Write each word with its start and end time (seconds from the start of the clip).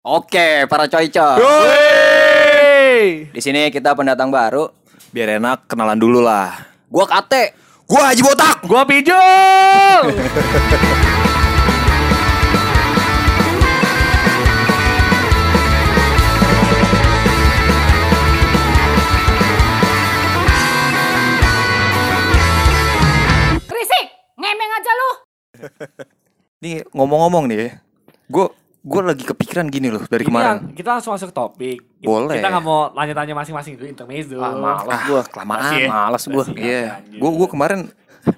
Oke, 0.00 0.64
para 0.64 0.88
coy-coy. 0.88 1.44
Wey! 1.44 3.28
Di 3.36 3.40
sini 3.44 3.68
kita 3.68 3.92
pendatang 3.92 4.32
baru. 4.32 4.72
Biar 5.12 5.36
enak 5.36 5.68
kenalan 5.68 6.00
dulu 6.00 6.24
lah. 6.24 6.72
Gua 6.88 7.04
Kate. 7.04 7.52
Gua 7.84 8.08
Haji 8.08 8.24
Botak. 8.24 8.64
Gua 8.64 8.88
Pijul. 8.88 9.12
Berisik, 23.68 24.06
ngemeng 24.40 24.70
aja 24.80 24.92
lu. 24.96 25.10
Nih 26.64 26.88
ngomong-ngomong 26.96 27.52
nih, 27.52 27.68
ya. 27.68 27.84
gue 28.30 28.46
gue 28.80 29.00
lagi 29.02 29.22
kepikiran 29.22 29.68
gini 29.68 29.88
loh 29.88 30.00
dari 30.02 30.22
Ini 30.22 30.28
kemarin. 30.28 30.48
yang- 30.48 30.62
kita 30.72 30.88
langsung 30.90 31.12
masuk 31.12 31.28
ke 31.28 31.36
topik. 31.36 31.78
Boleh. 32.00 32.36
Kita 32.36 32.48
nggak 32.48 32.64
mau 32.64 32.88
tanya-tanya 32.90 33.34
masing-masing 33.34 33.76
dulu 33.76 33.86
intermezzo. 33.86 34.36
Ah, 34.36 34.52
malas 34.52 35.00
gua. 35.04 35.20
kelamaan. 35.22 35.60
Masih 35.60 35.76
ya? 35.76 35.88
Malas 35.90 36.22
gua. 36.24 36.42
Masih. 36.42 36.54
Iya, 36.56 36.84
gue 37.12 37.30
gue 37.30 37.48
kemarin 37.48 37.80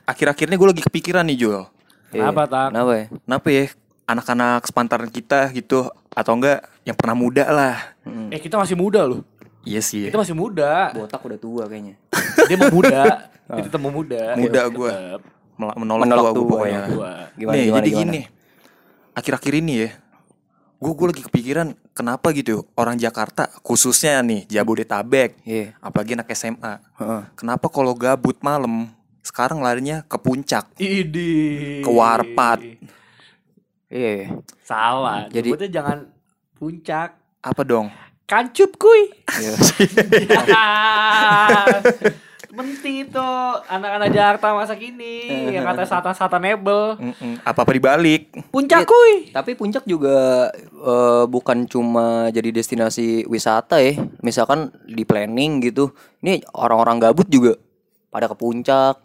akhir-akhirnya 0.04 0.56
gue 0.56 0.68
lagi 0.68 0.82
kepikiran 0.82 1.24
nih 1.24 1.36
Jul. 1.38 1.62
Kenapa, 2.10 2.42
Iya. 2.42 2.50
Tak? 2.50 2.66
Kenapa 2.68 2.92
ya? 2.92 3.04
Kenapa 3.08 3.46
ya 3.48 3.62
anak-anak 4.04 4.60
sepantaran 4.64 5.08
kita 5.08 5.40
gitu 5.50 5.78
atau 6.10 6.32
enggak 6.34 6.58
yang 6.82 6.92
pernah 6.92 7.14
muda 7.14 7.44
lah? 7.46 7.76
Eh 8.28 8.36
kita 8.36 8.58
masih 8.58 8.74
muda 8.74 9.06
loh. 9.06 9.22
Iya 9.62 9.78
sih. 9.78 10.10
Kita 10.10 10.18
masih 10.18 10.34
muda. 10.34 10.90
Botak 10.90 11.22
udah 11.22 11.38
tua 11.38 11.64
kayaknya. 11.64 11.94
Dia 12.50 12.56
mau 12.58 12.72
muda. 12.72 13.02
Kita 13.52 13.68
tetap 13.68 13.78
mau 13.78 13.92
muda. 13.92 14.34
Muda. 14.34 14.60
Mel- 15.52 15.76
menolak, 15.76 16.02
Menolak 16.02 16.24
tua 16.24 16.32
gue 16.32 16.46
pokoknya. 16.48 16.80
ya. 16.80 16.86
Gimana 17.32 17.52
nih, 17.52 17.62
gimana 17.62 17.78
jadi 17.78 17.90
gimana? 17.92 18.02
gini. 18.02 18.20
Akhir-akhir 19.12 19.52
ini 19.54 19.72
ya, 19.76 19.88
gue 20.82 20.92
gue 20.92 21.06
lagi 21.08 21.22
kepikiran 21.22 21.68
kenapa 21.94 22.34
gitu 22.34 22.66
orang 22.74 22.98
Jakarta 22.98 23.46
khususnya 23.62 24.18
nih 24.18 24.50
Jabodetabek, 24.50 25.38
Iya. 25.46 25.78
apalagi 25.78 26.18
anak 26.18 26.34
SMA. 26.34 26.82
Heeh. 26.98 27.22
Kenapa 27.38 27.70
kalau 27.70 27.94
gabut 27.94 28.34
malam 28.42 28.90
sekarang 29.22 29.62
larinya 29.62 30.02
ke 30.02 30.18
puncak? 30.18 30.66
Idi. 30.76 31.78
Ke 31.80 31.90
warpat. 31.90 32.58
Iya. 33.86 34.42
Salah. 34.60 35.30
Jadi- 35.30 35.54
Jadi 35.54 35.70
jangan 35.70 36.10
puncak. 36.58 37.14
Apa 37.38 37.62
dong? 37.62 37.86
Kancup 38.26 38.74
kuy. 38.74 39.14
Iya. 39.38 39.54
Penting 42.52 43.08
itu 43.08 43.28
anak-anak 43.64 44.12
Jakarta 44.12 44.52
masa 44.52 44.76
kini 44.76 45.24
yang 45.56 45.64
kata 45.64 45.88
satan-satan 45.88 46.42
nebel. 46.44 47.00
Mm-mm. 47.00 47.40
Apa-apa 47.48 47.72
dibalik? 47.72 48.28
Puncak 48.52 48.84
kuy. 48.84 49.32
Tapi 49.32 49.56
puncak 49.56 49.88
juga 49.88 50.52
eh, 50.60 51.24
bukan 51.32 51.64
cuma 51.64 52.28
jadi 52.28 52.52
destinasi 52.52 53.24
wisata 53.24 53.80
ya. 53.80 53.96
Misalkan 54.20 54.68
di 54.84 55.00
planning 55.08 55.64
gitu. 55.64 55.96
Ini 56.20 56.44
orang-orang 56.52 57.00
gabut 57.00 57.24
juga 57.32 57.56
pada 58.12 58.28
ke 58.28 58.36
puncak. 58.36 59.00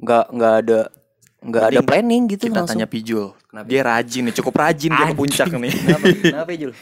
Nggak 0.00 0.24
nggak 0.32 0.54
ada 0.64 0.80
nggak 1.46 1.64
ada 1.68 1.80
planning 1.84 2.22
gitu 2.32 2.48
Kita 2.48 2.64
langsung. 2.64 2.80
tanya 2.80 2.88
Pijul. 2.88 3.36
Kenapa? 3.52 3.68
Dia 3.68 3.80
rajin 3.84 4.22
nih, 4.24 4.34
cukup 4.40 4.54
rajin 4.56 4.90
dia 4.96 5.06
ke 5.12 5.16
puncak 5.16 5.48
nih. 5.52 5.72
Kenapa? 5.72 6.06
Kenapa 6.32 6.48
ya, 6.48 6.58
Jul? 6.64 6.72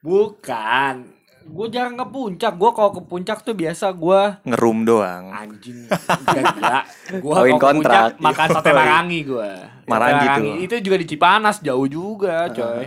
Bukan. 0.00 0.94
Gue 1.48 1.66
jarang 1.68 1.94
ke 1.94 2.06
puncak. 2.06 2.52
Gue 2.54 2.70
kalau 2.70 2.90
ke 2.90 3.00
puncak 3.00 3.40
tuh 3.40 3.52
biasa 3.52 3.90
gue 3.90 4.20
Ngerum 4.44 4.78
doang. 4.82 5.24
anjing. 5.28 5.88
Gila. 5.88 6.80
Gue 7.18 7.32
Kawin 7.34 7.56
kontrak. 7.56 8.16
makan 8.16 8.48
sate 8.50 8.70
marangi 8.70 9.20
gue. 9.22 9.50
Marangi 9.84 10.26
tuh. 10.30 10.44
Itu 10.60 10.74
juga 10.80 10.96
di 10.96 11.06
Cipanas 11.06 11.58
jauh 11.58 11.86
juga, 11.86 12.48
coy. 12.48 12.84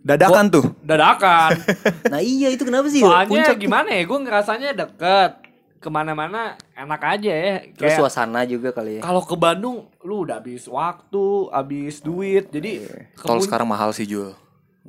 Dadakan 0.00 0.46
tuh. 0.48 0.64
Dadakan. 0.80 1.50
Nah 2.12 2.18
iya 2.18 2.48
itu 2.48 2.62
kenapa 2.62 2.88
sih? 2.88 3.00
Soalnya 3.00 3.28
puncak 3.28 3.56
gimana 3.56 3.88
ya? 3.90 4.02
Gue 4.02 4.18
ngerasanya 4.18 4.68
deket. 4.74 5.32
Ke 5.76 5.88
mana-mana 5.88 6.60
enak 6.74 7.00
aja 7.00 7.32
ya. 7.32 7.56
Terus 7.70 7.96
Kayak 7.96 7.98
suasana 7.98 8.44
juga 8.44 8.68
kali 8.70 8.98
ya. 8.98 9.02
kalau 9.02 9.22
ke 9.22 9.32
Bandung, 9.32 9.88
lu 10.00 10.22
udah 10.22 10.36
habis 10.36 10.64
waktu, 10.66 11.24
habis 11.48 12.00
duit. 12.00 12.48
Jadi 12.48 12.84
ke 13.10 13.24
Tol 13.24 13.40
sekarang 13.40 13.64
mahal 13.64 13.88
sih 13.90 14.04
Jul. 14.04 14.36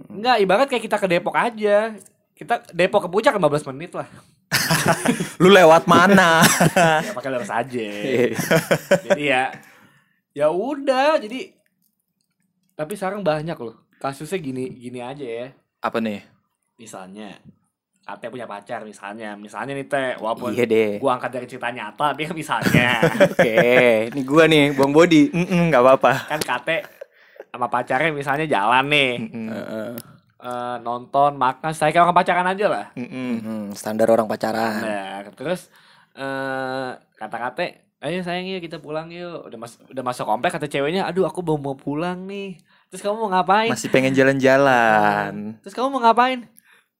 Enggak, 0.09 0.39
ibarat 0.39 0.67
kayak 0.67 0.83
kita 0.83 0.95
ke 0.95 1.07
Depok 1.07 1.31
aja. 1.33 1.95
Kita 2.41 2.57
Depok 2.73 3.05
ke 3.05 3.09
puncak 3.13 3.37
15 3.37 3.69
menit 3.69 3.93
lah. 3.93 4.09
Lu 5.41 5.53
lewat 5.53 5.85
mana? 5.85 6.41
ya 7.05 7.13
pakai 7.13 7.29
lurus 7.29 7.53
aja. 7.53 7.87
jadi 9.05 9.21
ya 9.21 9.43
ya 10.33 10.47
udah, 10.49 11.21
jadi 11.21 11.53
tapi 12.73 12.97
sekarang 12.97 13.21
banyak 13.21 13.53
loh. 13.61 13.77
Kasusnya 14.01 14.41
gini 14.41 14.73
gini 14.73 14.97
aja 15.05 15.21
ya. 15.21 15.47
Apa 15.85 16.01
nih? 16.01 16.25
Misalnya 16.81 17.37
Ate 18.01 18.33
punya 18.33 18.49
pacar 18.49 18.81
misalnya. 18.81 19.37
Misalnya 19.37 19.77
nih 19.77 19.85
Teh, 19.85 20.17
walaupun 20.17 20.57
Iya 20.57 20.65
deh. 20.65 20.91
gua 20.97 21.21
angkat 21.21 21.37
dari 21.37 21.45
cerita 21.45 21.69
nyata, 21.69 22.17
tapi 22.17 22.25
kan 22.25 22.33
misalnya 22.33 22.97
Oke, 23.29 23.53
ini 24.09 24.21
gua 24.25 24.49
nih, 24.49 24.73
Bang 24.73 24.89
Body. 24.89 25.29
Nggak 25.29 25.81
apa-apa. 25.85 26.25
kan 26.25 26.41
Kate 26.41 26.77
sama 27.53 27.69
pacarnya 27.69 28.09
misalnya 28.09 28.49
jalan 28.49 28.89
nih. 28.89 29.11
Mm-mm. 29.21 29.47
Heeh. 29.53 29.89
Eh, 30.41 30.77
nonton, 30.81 31.37
makan, 31.37 31.71
saya 31.71 31.93
kayak 31.93 32.09
orang 32.09 32.17
pacaran 32.17 32.47
aja 32.49 32.65
lah. 32.67 32.85
Mm-mm. 32.97 33.31
Hmm, 33.41 33.65
standar 33.77 34.09
orang 34.09 34.25
pacaran. 34.25 34.81
Nah, 34.81 35.29
terus 35.37 35.69
eh 36.11 36.89
kata-kata, 37.15 37.71
ayo 38.03 38.19
sayang 38.25 38.49
yuk 38.49 38.65
kita 38.65 38.81
pulang 38.81 39.07
yuk. 39.13 39.47
Udah 39.47 39.57
mas 39.61 39.77
udah 39.87 40.03
masuk 40.03 40.25
komplek 40.27 40.51
kata 40.57 40.67
ceweknya, 40.67 41.07
aduh 41.07 41.29
aku 41.29 41.39
mau 41.45 41.55
mau 41.55 41.75
pulang 41.77 42.25
nih. 42.27 42.59
Terus 42.91 43.07
kamu 43.07 43.15
mau 43.23 43.29
ngapain? 43.31 43.71
Masih 43.71 43.87
pengen 43.87 44.11
jalan-jalan. 44.11 45.55
Terus 45.63 45.71
kamu 45.71 45.87
mau 45.95 46.03
ngapain? 46.03 46.43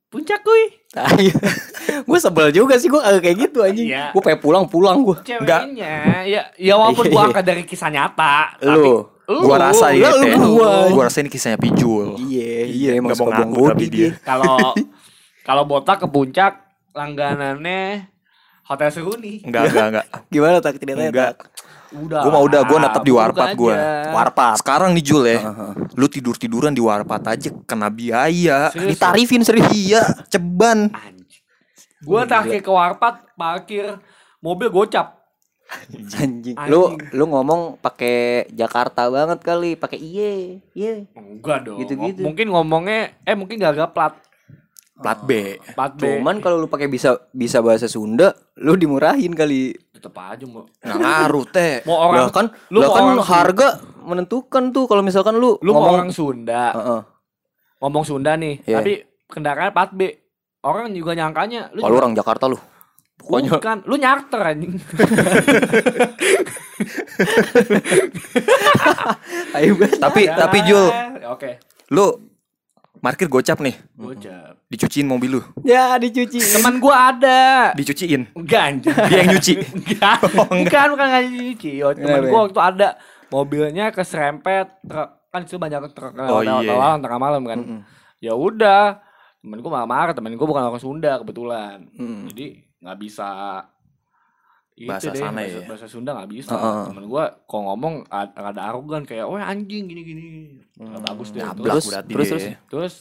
Puncak 0.07 0.39
kuy. 0.39 0.79
gue 2.07 2.19
sebel 2.19 2.51
juga 2.55 2.79
sih 2.79 2.87
gue 2.87 2.99
kayak 2.99 3.37
gitu 3.47 3.59
anjing. 3.59 3.91
Iya. 3.91 4.15
Gue 4.15 4.23
pengen 4.23 4.39
pulang-pulang 4.39 5.03
gue. 5.03 5.19
Ceweknya, 5.27 6.23
ya, 6.23 6.47
ya 6.55 6.73
walaupun 6.79 7.07
gua 7.11 7.27
angkat 7.27 7.43
dari 7.43 7.63
kisah 7.67 7.91
nyata, 7.91 8.55
Lu. 8.63 9.10
Lu, 9.31 9.47
Gua 9.47 9.57
rasa 9.71 9.95
ya, 9.95 10.11
lu 10.11 10.59
gua. 10.59 10.91
Gua 10.91 11.03
rasa 11.07 11.23
ini 11.23 11.31
kisahnya 11.31 11.55
Pijul. 11.55 12.19
Iya, 12.19 12.67
iya 12.67 12.89
emang 12.99 13.15
nggak 13.15 13.19
mau 13.23 13.31
suka 13.31 13.39
ngaku 13.39 13.63
tapi 13.71 13.85
dia. 13.87 14.09
kalau 14.27 14.75
kalau 15.47 15.63
botak 15.63 16.03
ke 16.03 16.07
puncak 16.11 16.59
langganannya 16.91 18.11
Hotel 18.67 18.89
Seruni. 18.91 19.43
Enggak, 19.47 19.71
enggak, 19.71 19.87
enggak. 19.91 20.05
Gimana 20.33 20.55
tak 20.59 20.71
ceritanya? 20.79 21.09
Enggak. 21.09 21.33
Tak? 21.35 21.35
Udah. 21.91 22.21
Gua 22.23 22.31
mah 22.31 22.43
udah, 22.47 22.61
gua 22.63 22.77
netep 22.87 23.03
di 23.03 23.13
warpat 23.15 23.49
gua. 23.55 23.75
Warpat. 24.15 24.55
Sekarang 24.63 24.95
nih 24.95 25.03
Jul 25.03 25.23
ya. 25.27 25.39
Lu 25.95 26.07
tidur-tiduran 26.07 26.71
di 26.71 26.79
warpat 26.79 27.35
aja 27.35 27.49
kena 27.67 27.91
biaya. 27.91 28.71
Serius? 28.71 28.95
Ditarifin 28.95 29.43
serius. 29.43 29.71
Iya, 29.71 30.01
ceban. 30.31 30.91
Gua 32.01 32.23
terakhir 32.23 32.63
ke 32.63 32.71
warpat 32.71 33.27
parkir 33.35 33.99
mobil 34.39 34.71
gocap. 34.71 35.20
Anjing. 35.71 36.03
Anjing. 36.53 36.55
Lu 36.67 36.81
lu 37.11 37.23
ngomong 37.27 37.61
pakai 37.77 38.45
Jakarta 38.49 39.07
banget 39.07 39.39
kali, 39.39 39.73
pakai 39.73 39.97
iye. 39.97 40.59
Iye. 40.71 41.07
Enggak 41.13 41.63
dong. 41.63 41.79
Gitu-gitu. 41.79 42.19
M- 42.19 42.25
Mungkin 42.27 42.47
ngomongnya 42.49 43.15
eh 43.21 43.33
mungkin 43.33 43.55
gak 43.55 43.73
agak 43.73 43.91
plat. 43.91 44.13
Plat 44.93 45.19
B. 45.19 45.57
Plat 45.73 45.93
B. 45.93 46.19
Cuman 46.19 46.37
kalau 46.37 46.57
lu 46.57 46.67
pakai 46.67 46.85
bisa 46.85 47.17
bisa 47.31 47.57
bahasa 47.57 47.87
Sunda, 47.87 48.31
lu 48.55 48.75
dimurahin 48.75 49.31
kali. 49.31 49.73
tetep 49.91 50.13
aja 50.13 50.45
mau. 50.45 50.65
Nggak 50.77 50.97
ngaruh, 50.97 51.45
Teh. 51.47 51.73
Mau 51.85 51.97
orang 51.99 52.17
Lah 52.19 52.29
kan, 52.31 52.45
lu 52.69 52.79
lah 52.79 52.89
kan 52.89 53.01
orang 53.03 53.17
Sunda. 53.17 53.29
harga 53.29 53.67
menentukan 54.01 54.63
tuh 54.69 54.85
kalau 54.85 55.01
misalkan 55.01 55.37
lu, 55.37 55.57
lu 55.57 55.71
ngomong 55.71 55.93
orang 55.95 56.09
Sunda. 56.09 56.73
Heeh. 56.73 57.01
Ngomong 57.77 58.03
Sunda 58.03 58.33
nih, 58.33 58.65
Iya. 58.65 58.77
tapi 58.77 58.93
kendaraan 59.25 59.69
plat 59.69 59.89
B. 59.91 60.09
Orang 60.61 60.89
juga 60.91 61.13
nyangkanya 61.13 61.69
lu 61.71 61.81
Kalau 61.81 61.97
orang 61.97 62.13
Jakarta 62.13 62.45
lu. 62.45 62.57
Pokoknya 63.21 63.53
Bukan, 63.53 63.77
lu 63.85 63.95
nyarter 63.95 64.41
anjing. 64.41 64.73
ayo 69.53 69.71
banget. 69.77 69.99
Tapi 69.99 70.21
tapi 70.27 70.57
Jul, 70.65 70.87
Oke. 71.27 71.49
lu 71.89 72.05
parkir 72.97 73.27
gocap 73.27 73.59
nih. 73.59 73.75
Gocap. 73.93 74.57
Dicuciin 74.65 75.05
mobil 75.05 75.37
lu. 75.37 75.41
Ya 75.61 75.97
dicuci. 75.97 76.39
Teman 76.39 76.79
gua 76.79 77.11
ada. 77.11 77.71
Dicuciin. 77.73 78.31
Enggak 78.31 78.61
anjing. 78.63 78.95
Dia 78.95 79.17
yang 79.17 79.29
nyuci. 79.29 79.53
Enggak. 79.77 80.17
bukan 80.47 80.87
bukan 80.89 81.05
nggak 81.07 81.23
nyuci. 81.27 81.71
Oh, 81.83 81.91
temen 81.91 82.07
Kenapa? 82.17 82.27
gua 82.27 82.39
waktu 82.47 82.61
ada 82.61 82.87
mobilnya 83.27 83.85
keserempet 83.91 84.81
truk 84.81 85.09
kan 85.31 85.41
itu 85.43 85.55
banyak 85.55 85.79
truk 85.91 86.11
Oh, 86.19 86.43
iya. 86.43 86.59
lewat 86.63 86.99
tengah 86.99 87.19
malam 87.19 87.43
kan. 87.43 87.59
Ya 88.17 88.31
udah. 88.33 89.03
Temen 89.41 89.57
gua 89.59 89.71
marah-marah, 89.75 90.13
temen 90.13 90.33
gua 90.33 90.47
bukan 90.47 90.63
orang 90.63 90.79
Sunda 90.79 91.17
kebetulan. 91.17 91.89
Mm. 91.97 92.29
Jadi 92.31 92.47
nggak 92.81 92.97
bisa 92.97 93.29
itu 94.71 94.89
Bahasa 94.89 95.11
deh, 95.13 95.21
sana 95.21 95.39
bahasa, 95.45 95.59
ya? 95.59 95.67
bahasa 95.67 95.85
Sunda 95.85 96.11
nggak 96.17 96.31
bisa. 96.31 96.55
Heeh. 96.57 96.83
Temen 96.89 97.05
gua 97.05 97.25
kok 97.45 97.61
ngomong 97.61 97.95
ad- 98.07 98.33
ada 98.33 98.61
arogan 98.71 99.03
kayak, 99.05 99.27
"Wah 99.29 99.45
anjing 99.45 99.85
gini-gini." 99.85 100.57
Nggak 100.79 101.01
bagus 101.05 101.29
deh. 101.35 101.43
Terus, 101.43 101.85
berarti 101.91 102.11
terus, 102.15 102.27
dia. 102.27 102.35
terus. 102.39 102.55
terus 102.65 102.93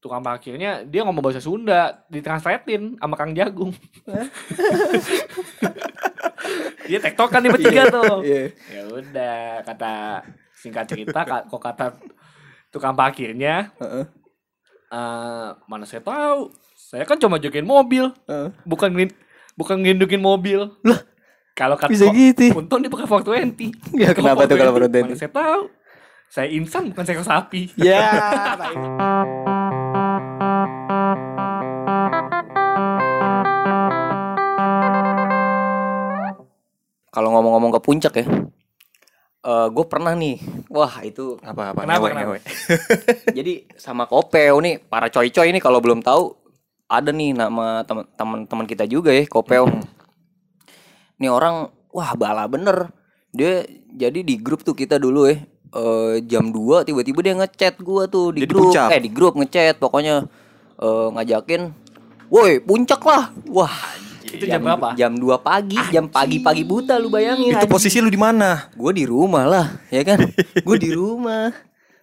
tukang 0.00 0.22
parkirnya 0.22 0.86
dia 0.86 1.02
ngomong 1.02 1.18
bahasa 1.20 1.42
Sunda 1.42 2.06
ditranslatein 2.08 2.96
sama 2.96 3.14
Kang 3.18 3.34
Jagung. 3.34 3.74
Dia 6.86 7.02
tektokan 7.02 7.42
nih 7.42 7.50
bertiga 7.50 7.82
tuh. 7.90 8.22
Iya. 8.22 8.54
Ya 8.70 8.82
udah 8.86 9.36
kata 9.66 10.22
singkat 10.54 10.86
cerita 10.86 11.26
kok 11.26 11.58
kata 11.58 11.98
tukang 12.70 12.94
parkirnya 12.94 13.74
Heeh. 13.82 14.06
Eh, 14.86 15.48
mana 15.66 15.82
saya 15.82 15.98
tahu. 15.98 16.54
Saya 16.78 17.02
kan 17.02 17.18
cuma 17.18 17.42
jokin 17.42 17.66
mobil. 17.66 18.06
Bukan 18.62 18.94
ngelin, 18.94 19.10
bukan 19.56 19.80
ngelindukin 19.80 20.20
mobil. 20.20 20.68
Lah, 20.84 21.00
kalau 21.56 21.74
kata 21.80 21.90
Bisa 21.90 22.12
gitu. 22.12 22.52
Untung 22.52 22.84
dia 22.84 22.92
pakai 22.92 23.08
420. 23.08 23.96
Ya, 23.96 24.12
kenapa 24.12 24.44
tuh 24.44 24.60
kalau 24.60 24.72
420? 24.76 24.92
420? 24.92 25.08
Mana 25.08 25.16
saya 25.16 25.32
tahu. 25.32 25.62
Saya 26.28 26.48
insan 26.52 26.92
bukan 26.92 27.04
seekor 27.08 27.24
sapi. 27.24 27.72
Ya. 27.80 28.04
Kalau 37.16 37.32
ngomong-ngomong 37.32 37.72
ke 37.72 37.80
puncak 37.80 38.12
ya, 38.20 38.26
gue 39.72 39.84
pernah 39.88 40.12
nih, 40.12 40.36
wah 40.68 41.00
itu 41.00 41.40
Apa 41.40 41.72
apa? 41.72 41.80
Kenapa, 41.88 42.04
Ngewe, 42.04 42.10
kenapa? 42.12 42.26
ngewe. 42.28 42.40
jadi 43.40 43.52
sama 43.80 44.04
Kopeo 44.04 44.60
nih 44.60 44.84
para 44.84 45.08
coy-coy 45.08 45.48
ini 45.48 45.56
kalau 45.62 45.80
belum 45.80 46.04
tahu 46.04 46.45
ada 46.86 47.10
nih 47.10 47.34
nama 47.34 47.82
teman-teman 48.14 48.66
kita 48.66 48.86
juga 48.86 49.10
ya 49.10 49.26
Kopeo. 49.26 49.66
Nih 51.18 51.30
orang 51.30 51.70
wah 51.90 52.10
bala 52.14 52.46
bener. 52.46 52.90
Dia 53.34 53.66
jadi 53.90 54.22
di 54.22 54.38
grup 54.40 54.62
tuh 54.62 54.72
kita 54.72 54.96
dulu 54.96 55.28
ya 55.28 55.42
eh, 55.76 56.14
jam 56.24 56.48
2 56.48 56.86
tiba-tiba 56.88 57.20
dia 57.20 57.34
ngechat 57.36 57.82
gua 57.82 58.08
tuh 58.08 58.32
di 58.32 58.44
Dia 58.44 58.48
di 58.48 58.52
grup 58.54 58.64
puncak? 58.72 58.88
eh 58.94 59.00
di 59.02 59.10
grup 59.12 59.34
ngechat 59.36 59.76
pokoknya 59.76 60.24
eh, 60.80 61.08
ngajakin 61.12 61.62
woi 62.32 62.62
puncak 62.62 63.02
lah. 63.04 63.34
Wah, 63.50 63.72
Itu 64.26 64.42
jam 64.46 64.58
berapa? 64.62 64.94
Jam 64.98 65.14
2 65.14 65.38
pagi, 65.38 65.78
jam 65.94 66.10
pagi-pagi 66.10 66.66
buta 66.66 66.98
lu 66.98 67.08
bayangin. 67.08 67.54
Itu 67.54 67.66
posisi 67.70 68.02
lu 68.02 68.10
di 68.10 68.18
mana? 68.18 68.68
Gue 68.74 68.90
di 68.90 69.06
rumah 69.06 69.46
lah, 69.46 69.66
ya 69.88 70.02
kan? 70.02 70.18
Gue 70.66 70.76
di 70.82 70.90
rumah. 70.90 71.54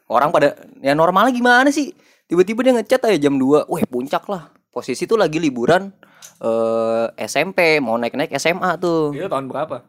Orang 0.08 0.32
pada 0.32 0.56
ya 0.80 0.96
normalnya 0.96 1.36
gimana 1.36 1.68
sih? 1.68 1.92
Tiba-tiba 2.26 2.64
dia 2.64 2.74
ngechat 2.80 3.04
aja 3.04 3.18
jam 3.28 3.36
2. 3.36 3.68
Weh, 3.68 3.84
puncak 3.84 4.24
lah. 4.32 4.48
Posisi 4.74 5.06
tuh 5.06 5.22
lagi 5.22 5.38
liburan 5.38 5.94
eh 6.42 7.06
SMP, 7.24 7.78
mau 7.78 7.94
naik-naik 7.96 8.34
SMA 8.36 8.75
tuh. 8.75 9.14
Itu 9.14 9.30
tahun 9.30 9.48
berapa? 9.48 9.86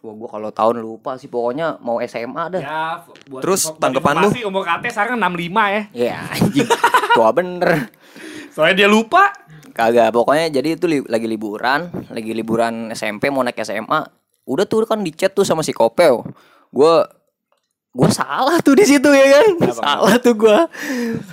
Wah, 0.00 0.14
gua 0.16 0.28
kalau 0.32 0.48
tahun 0.48 0.80
lupa 0.80 1.20
sih 1.20 1.28
pokoknya 1.28 1.76
mau 1.80 2.00
SMA 2.00 2.56
dah. 2.56 2.60
Ya, 2.60 2.84
buat 3.28 3.44
Terus 3.44 3.68
tanggapan 3.76 4.24
lu? 4.24 4.28
Umur 4.48 4.64
KT 4.64 4.84
sekarang 4.88 5.20
65 5.20 5.60
ya. 5.68 5.82
Ya, 5.92 6.16
anjing. 6.30 6.68
Tua 7.12 7.28
bener. 7.32 7.92
Soalnya 8.48 8.84
dia 8.84 8.88
lupa. 8.88 9.28
Kagak, 9.70 10.10
pokoknya 10.10 10.50
jadi 10.50 10.74
itu 10.74 10.88
li- 10.88 11.06
lagi 11.06 11.28
liburan, 11.28 11.92
lagi 12.08 12.32
liburan 12.32 12.90
SMP 12.90 13.28
mau 13.28 13.44
naik 13.44 13.60
SMA. 13.60 14.00
Udah 14.48 14.64
tuh 14.64 14.88
kan 14.88 15.04
di 15.04 15.12
chat 15.12 15.36
tuh 15.36 15.44
sama 15.44 15.60
si 15.60 15.70
Kopeo. 15.70 16.24
Gua 16.72 17.04
gua 17.90 18.06
salah 18.08 18.56
tuh 18.62 18.78
di 18.78 18.84
situ 18.86 19.10
ya 19.10 19.26
kan. 19.34 19.46
salah 19.74 20.14
tuh 20.16 20.34
gua. 20.34 20.70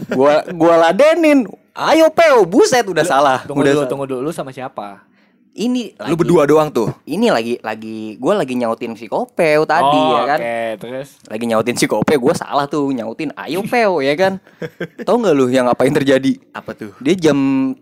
Gua 0.09 0.41
gua 0.51 0.73
ladenin. 0.83 1.45
Ayo 1.71 2.09
Peo, 2.09 2.41
buset 2.43 2.81
udah 2.83 3.05
salah. 3.05 3.45
Tunggu 3.45 3.61
udah 3.61 3.69
dulu, 3.69 3.79
salah. 3.79 3.89
tunggu 3.89 4.05
dulu. 4.07 4.21
Lu 4.23 4.31
sama 4.33 4.49
siapa? 4.49 5.05
Ini 5.53 5.97
Lu 5.97 6.13
lagi- 6.13 6.17
berdua 6.17 6.45
doang 6.45 6.69
tuh. 6.69 6.93
Ini 7.01 7.33
lagi 7.33 7.57
lagi 7.61 8.13
gua 8.17 8.37
lagi 8.37 8.53
nyautin 8.53 8.93
si 8.93 9.05
Kopeo 9.05 9.65
tadi 9.65 9.89
oh, 9.97 10.13
ya 10.13 10.23
kan. 10.27 10.37
Oke, 10.37 10.61
terus 10.77 11.17
Lagi 11.25 11.45
nyautin 11.45 11.73
si 11.73 11.85
Kopeo, 11.85 12.17
gua 12.17 12.33
salah 12.33 12.65
tuh 12.65 12.89
nyautin. 12.89 13.33
Ayo 13.33 13.65
Peo 13.65 13.97
ya 13.97 14.13
kan. 14.13 14.37
Tahu 15.05 15.17
nggak 15.17 15.33
lu 15.33 15.49
yang 15.49 15.65
ngapain 15.65 15.89
terjadi? 15.89 16.37
Apa 16.53 16.73
tuh? 16.73 16.93
Dia 16.97 17.13
jam 17.13 17.37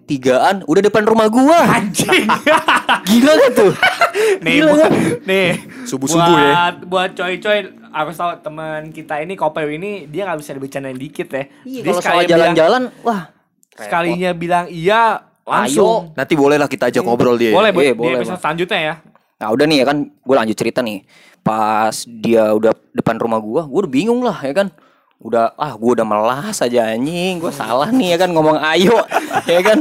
3-an 0.08 0.64
udah 0.64 0.82
depan 0.84 1.04
rumah 1.04 1.28
gua. 1.28 1.68
anjing. 1.68 2.28
Gila 3.12 3.32
gak 3.38 3.52
tuh? 3.54 3.72
nih, 4.44 4.56
Gila 4.56 4.72
buat, 4.72 4.80
kan? 4.80 4.92
nih. 5.28 5.50
Subuh-subuh 5.84 6.24
buat, 6.26 6.48
ya. 6.48 6.56
Buat 6.80 7.10
coy-coy 7.14 7.60
harus 7.96 8.20
tahu 8.20 8.36
teman 8.44 8.92
kita 8.92 9.24
ini 9.24 9.40
Kopeo 9.40 9.72
ini 9.72 10.04
dia 10.12 10.28
nggak 10.28 10.40
bisa 10.44 10.52
dibicarain 10.52 11.00
dikit 11.00 11.32
ya. 11.32 11.44
Iya, 11.64 11.80
kalau 11.88 12.02
soal 12.04 12.24
jalan-jalan, 12.28 12.84
wah. 13.08 13.32
sekalinya 13.72 14.36
bilang 14.36 14.68
iya 14.68 15.24
langsung. 15.48 16.12
Nanti 16.12 16.36
boleh 16.36 16.60
lah 16.60 16.68
kita 16.68 16.92
ajak 16.92 17.00
ngobrol 17.00 17.40
dia. 17.40 17.56
Boleh, 17.56 17.72
Iya, 17.72 17.96
Bu, 17.96 18.04
boleh, 18.04 18.20
episode 18.20 18.42
selanjutnya 18.44 18.80
ya. 18.84 18.94
Nah 19.40 19.48
udah 19.52 19.66
nih 19.68 19.78
ya 19.80 19.86
kan, 19.88 19.98
gue 20.12 20.36
lanjut 20.36 20.58
cerita 20.60 20.80
nih. 20.84 21.08
Pas 21.40 21.96
dia 22.04 22.52
udah 22.52 22.76
depan 22.92 23.16
rumah 23.16 23.40
gua, 23.40 23.64
gue 23.64 23.80
udah 23.88 23.92
bingung 23.92 24.20
lah 24.20 24.44
ya 24.44 24.52
kan. 24.52 24.68
Udah, 25.16 25.56
ah 25.56 25.72
gue 25.80 25.92
udah 25.96 26.04
melas 26.04 26.60
aja 26.60 26.92
anjing, 26.92 27.40
gue 27.40 27.52
salah 27.56 27.88
nih 27.88 28.16
ya 28.16 28.28
kan 28.28 28.30
ngomong 28.36 28.60
ayo, 28.76 29.00
ya 29.48 29.60
kan. 29.64 29.80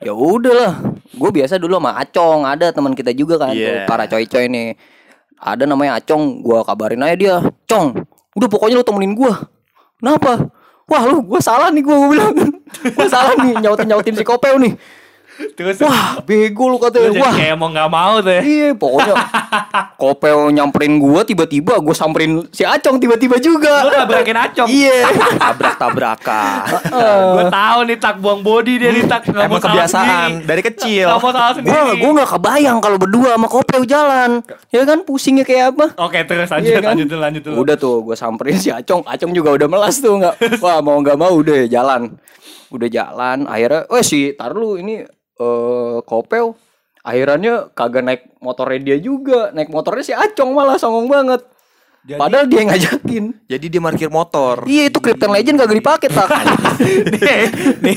Ya 0.00 0.16
udahlah, 0.16 0.80
gue 1.12 1.30
biasa 1.36 1.60
dulu 1.60 1.76
sama 1.76 2.00
Acong, 2.00 2.48
ada 2.48 2.72
teman 2.72 2.96
kita 2.96 3.12
juga 3.12 3.36
kan, 3.36 3.52
tuh, 3.52 3.60
Iya. 3.60 3.84
para 3.84 4.08
coy-coy 4.08 4.48
nih. 4.48 4.95
Ada 5.36 5.68
namanya 5.68 6.00
Acong, 6.00 6.40
gue 6.40 6.58
kabarin 6.64 7.04
aja 7.04 7.16
dia, 7.16 7.36
Cong, 7.68 7.92
udah 8.36 8.48
pokoknya 8.48 8.80
lu 8.80 8.84
temenin 8.84 9.12
gua. 9.12 9.48
Kenapa? 10.00 10.48
Wah 10.86 11.02
lu, 11.04 11.20
gue 11.26 11.40
salah 11.42 11.68
nih 11.68 11.82
gue 11.82 11.96
bilang, 12.08 12.32
gue 12.96 13.08
salah 13.10 13.34
nih 13.42 13.58
nyautin 13.60 13.86
nyautin 13.90 14.14
si 14.16 14.24
Kopeo 14.24 14.56
nih. 14.56 14.72
Terus 15.52 15.76
Wah, 15.80 16.20
bego 16.20 16.66
lu 16.66 16.76
katanya. 16.76 17.08
jadi 17.08 17.20
Wah, 17.20 17.32
kayak 17.32 17.56
mau 17.56 17.68
nggak 17.68 17.88
mau 17.88 18.12
tuh 18.18 18.30
ya. 18.30 18.40
Iya 18.40 18.68
pokoknya 18.72 19.14
Kopeo 20.00 20.48
nyamperin 20.48 20.96
gua 20.96 21.22
tiba-tiba 21.22 21.76
gua 21.76 21.92
samperin 21.92 22.44
si 22.50 22.62
Acong 22.62 22.96
tiba-tiba 22.96 23.36
juga. 23.36 23.84
Lu 23.84 23.92
nabrakin 23.94 24.32
acong. 24.34 24.68
Iya. 24.68 25.08
Tabrak-tabrakan. 25.42 26.64
Gue 27.32 27.44
tahu 27.48 27.78
nih 27.84 27.96
tak 27.96 28.14
buang 28.16 28.40
body 28.40 28.74
dia 28.76 28.90
nih 28.90 29.04
tak 29.04 29.24
nggak 29.26 29.44
mau 29.46 29.56
Emang 29.56 29.62
kebiasaan 29.62 30.04
sendiri. 30.32 30.46
dari 30.46 30.62
kecil. 30.62 31.06
Nggak 31.06 31.20
mau 31.20 31.30
salah 31.30 31.52
sendiri. 31.54 31.72
Gua 31.72 31.92
gua 31.94 32.10
nggak 32.14 32.30
kebayang 32.32 32.78
kalau 32.80 32.96
berdua 32.96 33.30
sama 33.34 33.48
Kopeo 33.48 33.82
jalan. 33.84 34.30
Ya 34.68 34.82
kan 34.82 34.98
pusingnya 35.02 35.44
kayak 35.44 35.76
apa? 35.76 35.86
Oke 35.98 36.18
terus 36.24 36.48
lanjut 36.48 36.70
Iya 36.70 36.78
kan? 36.78 36.92
lanjut 36.94 37.08
lanjut 37.12 37.42
dulu. 37.42 37.56
Udah 37.60 37.76
tuh 37.76 37.96
gua 38.02 38.16
samperin 38.16 38.56
si 38.56 38.68
Acong. 38.68 39.04
Acong 39.04 39.32
juga 39.32 39.52
udah 39.52 39.68
melas 39.68 39.96
tuh 39.98 40.16
nggak. 40.16 40.34
Wah 40.64 40.80
mau 40.80 40.96
nggak 40.96 41.16
mau 41.16 41.32
udah 41.32 41.64
jalan. 41.66 42.16
Udah 42.66 42.88
jalan. 42.88 43.46
Akhirnya, 43.46 43.86
oh 43.86 44.02
si 44.02 44.34
tar 44.34 44.50
lu 44.50 44.76
ini 44.76 45.06
eh 45.36 45.98
Kopeo. 46.04 46.56
Akhirannya 47.06 47.70
kagak 47.70 48.02
naik 48.02 48.22
motornya 48.42 48.80
dia 48.82 48.96
juga. 48.98 49.54
Naik 49.54 49.70
motornya 49.70 50.02
si 50.02 50.10
Acong 50.10 50.50
malah 50.50 50.74
songong 50.74 51.06
banget. 51.06 51.40
Jadi- 52.06 52.20
Padahal 52.22 52.46
dia 52.46 52.58
yang 52.62 52.70
ngajakin. 52.70 53.24
Jadi 53.46 53.66
dia 53.66 53.80
parkir 53.82 54.10
motor. 54.10 54.62
Iya 54.66 54.90
itu 54.90 54.98
Krypton 55.02 55.34
Legend 55.34 55.56
kagak 55.58 55.78
dipakai 55.78 56.08
tak. 56.10 56.28
nih, 57.14 57.50
nih. 57.82 57.96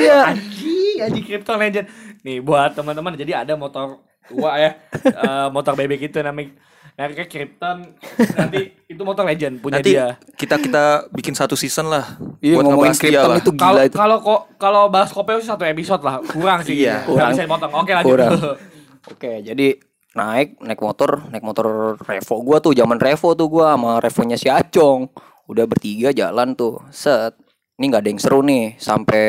Iya. 0.00 0.20
Anjing, 0.36 0.96
anjing 1.00 1.24
Krypton 1.24 1.56
Legend. 1.56 1.86
Nih 2.24 2.44
buat 2.44 2.76
teman-teman 2.76 3.16
jadi 3.16 3.44
ada 3.44 3.56
motor 3.56 4.00
tua 4.28 4.60
ya. 4.60 4.70
Eh, 5.00 5.48
motor 5.48 5.72
bebek 5.72 6.12
itu 6.12 6.20
namanya 6.20 6.52
mereka 6.98 7.30
Krypton. 7.30 7.94
Nanti 8.38 8.74
itu 8.90 9.02
motor 9.06 9.22
legend 9.22 9.62
punya 9.62 9.78
Nanti 9.78 9.94
dia. 9.94 10.18
kita 10.34 10.58
kita 10.58 11.06
bikin 11.14 11.38
satu 11.38 11.54
season 11.54 11.86
lah. 11.86 12.18
Iya 12.42 12.58
buat 12.58 12.64
ngomongin 12.66 12.94
Krypton 12.98 13.30
lah. 13.30 13.38
itu 13.38 13.50
Kalau 13.54 13.78
gila 13.78 13.82
itu. 13.86 13.94
kalau 13.94 14.16
kok 14.18 14.40
kalau 14.58 14.82
bahas 14.90 15.10
Kopeo 15.14 15.38
sih 15.38 15.46
satu 15.46 15.62
episode 15.62 16.02
lah. 16.02 16.18
Kurang 16.26 16.66
sih. 16.66 16.82
Iya, 16.82 17.06
kurang. 17.06 17.30
bisa 17.30 17.46
dipotong. 17.46 17.72
Oke 17.78 17.92
lanjut 17.94 18.10
Kurang. 18.10 18.32
Oke, 19.14 19.40
jadi 19.40 19.78
naik 20.18 20.58
naik 20.58 20.80
motor, 20.82 21.22
naik 21.30 21.44
motor 21.46 21.94
Revo 22.02 22.34
gua 22.42 22.58
tuh 22.58 22.74
zaman 22.74 22.98
Revo 22.98 23.32
tuh 23.38 23.46
gua 23.46 23.78
sama 23.78 24.02
Revonya 24.02 24.34
si 24.34 24.50
Acong. 24.50 25.06
Udah 25.46 25.64
bertiga 25.70 26.10
jalan 26.10 26.58
tuh. 26.58 26.82
Set. 26.90 27.38
Ini 27.78 27.94
nggak 27.94 28.02
ada 28.02 28.10
yang 28.10 28.20
seru 28.20 28.42
nih 28.42 28.74
sampai 28.74 29.26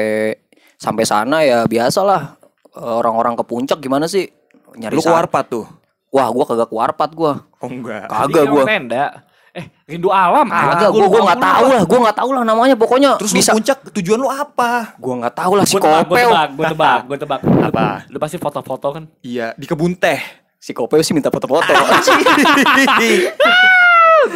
sampai 0.82 1.04
sana 1.06 1.46
ya 1.46 1.70
biasalah 1.70 2.42
orang-orang 2.82 3.38
ke 3.38 3.44
puncak 3.46 3.78
gimana 3.78 4.10
sih? 4.10 4.26
Nyari 4.74 4.98
Lu 4.98 5.06
keluar 5.06 5.30
tuh. 5.46 5.79
Wah, 6.10 6.28
gua 6.30 6.44
kagak 6.44 6.68
keluarpat 6.68 7.10
gua. 7.13 7.46
Oh 7.58 7.70
enggak. 7.70 8.10
Kagak 8.10 8.46
gua. 8.48 8.63
Tenda. 8.66 9.06
Eh, 9.50 9.66
rindu 9.86 10.10
alam. 10.10 10.46
Kagak, 10.46 10.89
Ah, 10.89 10.92
gua 10.92 11.06
gua 11.06 11.22
nggak 11.25 11.38
lupa. 11.38 11.50
tahu 11.50 11.66
lah, 11.68 11.84
gua 11.84 12.00
nggak 12.06 12.18
tahu 12.18 12.30
lah 12.34 12.44
namanya 12.44 12.75
pokoknya. 12.78 13.12
Terus 13.18 13.34
bisa 13.34 13.50
lu 13.51 13.58
puncak 13.58 13.78
tujuan 13.94 14.18
lu 14.18 14.30
apa? 14.30 14.94
gua 14.98 15.13
nggak 15.22 15.36
tahu 15.36 15.51
lah 15.54 15.66
si 15.66 15.74
Gue 15.74 15.82
tebak, 15.82 16.01
gue 16.01 16.10
Kopeo. 16.10 16.30
tebak, 16.30 16.50
gue 16.50 16.66
tebak, 16.68 17.00
gue 17.01 17.18
tebak. 17.18 17.39
Apa? 17.70 17.88
Lu 18.08 18.18
pasti 18.18 18.38
foto-foto 18.38 18.88
kan? 18.92 19.04
Iya, 19.22 19.54
di 19.54 19.66
kebun 19.66 19.94
teh. 19.94 20.18
Si 20.58 20.72
Kopeo 20.72 21.01
sih 21.01 21.13
minta 21.13 21.30
foto-foto. 21.30 21.66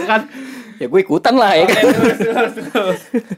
Kan? 0.04 0.22
ya 0.80 0.90
gue 0.90 1.00
ikutan 1.00 1.36
lah 1.38 1.54
ya 1.54 1.66
kan. 1.70 1.84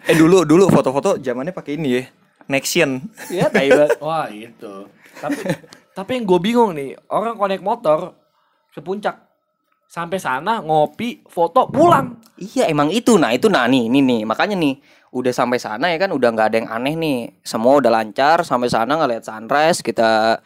eh 0.07 0.15
dulu 0.15 0.47
dulu 0.47 0.71
foto-foto 0.71 1.19
zamannya 1.19 1.51
pakai 1.51 1.75
ini 1.75 1.89
ya. 1.91 2.03
Nexian. 2.45 3.01
Ya, 3.27 3.49
banget. 3.49 3.97
Wah 3.99 4.29
itu. 4.29 4.87
Tapi 5.17 5.41
tapi 5.91 6.09
yang 6.11 6.25
gue 6.25 6.39
bingung 6.39 6.71
nih, 6.71 6.93
orang 7.07 7.33
konek 7.33 7.59
motor 7.59 8.13
ke 8.75 8.83
puncak 8.83 9.15
sampai 9.87 10.19
sana 10.19 10.59
ngopi, 10.59 11.23
foto, 11.23 11.71
pulang. 11.71 12.19
Iya 12.35 12.67
emang 12.67 12.91
itu 12.91 13.15
nah 13.15 13.31
itu 13.31 13.47
nah 13.47 13.63
nih 13.63 13.87
ini 13.87 14.03
nih 14.03 14.21
makanya 14.27 14.59
nih 14.59 14.75
udah 15.15 15.31
sampai 15.31 15.55
sana 15.55 15.87
ya 15.87 15.95
kan 15.95 16.11
udah 16.11 16.27
nggak 16.35 16.47
ada 16.51 16.57
yang 16.59 16.67
aneh 16.67 16.93
nih 16.99 17.17
semua 17.39 17.79
udah 17.79 17.87
lancar 17.87 18.43
sampai 18.43 18.67
sana 18.67 18.99
ngeliat 18.99 19.23
sunrise 19.23 19.79
kita 19.79 20.43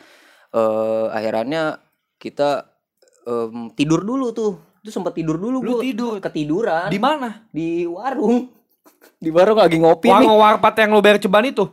eh 0.53 1.05
akhirannya 1.09 1.81
kita 2.21 2.69
em, 3.25 3.73
tidur 3.73 4.05
dulu 4.05 4.29
tuh 4.29 4.61
itu 4.85 4.93
sempat 4.93 5.17
tidur 5.17 5.41
dulu 5.41 5.57
Lu 5.65 5.71
gua. 5.77 5.81
tidur? 5.81 6.13
ketiduran 6.21 6.93
Di 6.93 7.01
mana? 7.01 7.49
di 7.49 7.89
warung 7.89 8.53
di 9.23 9.29
warung 9.33 9.57
lagi 9.57 9.81
ngopi 9.81 10.13
nih 10.13 10.29
Warung 10.29 10.37
warpat 10.37 10.73
yang 10.85 10.93
lu 10.93 11.01
bayar 11.01 11.17
ceban 11.17 11.49
itu. 11.49 11.65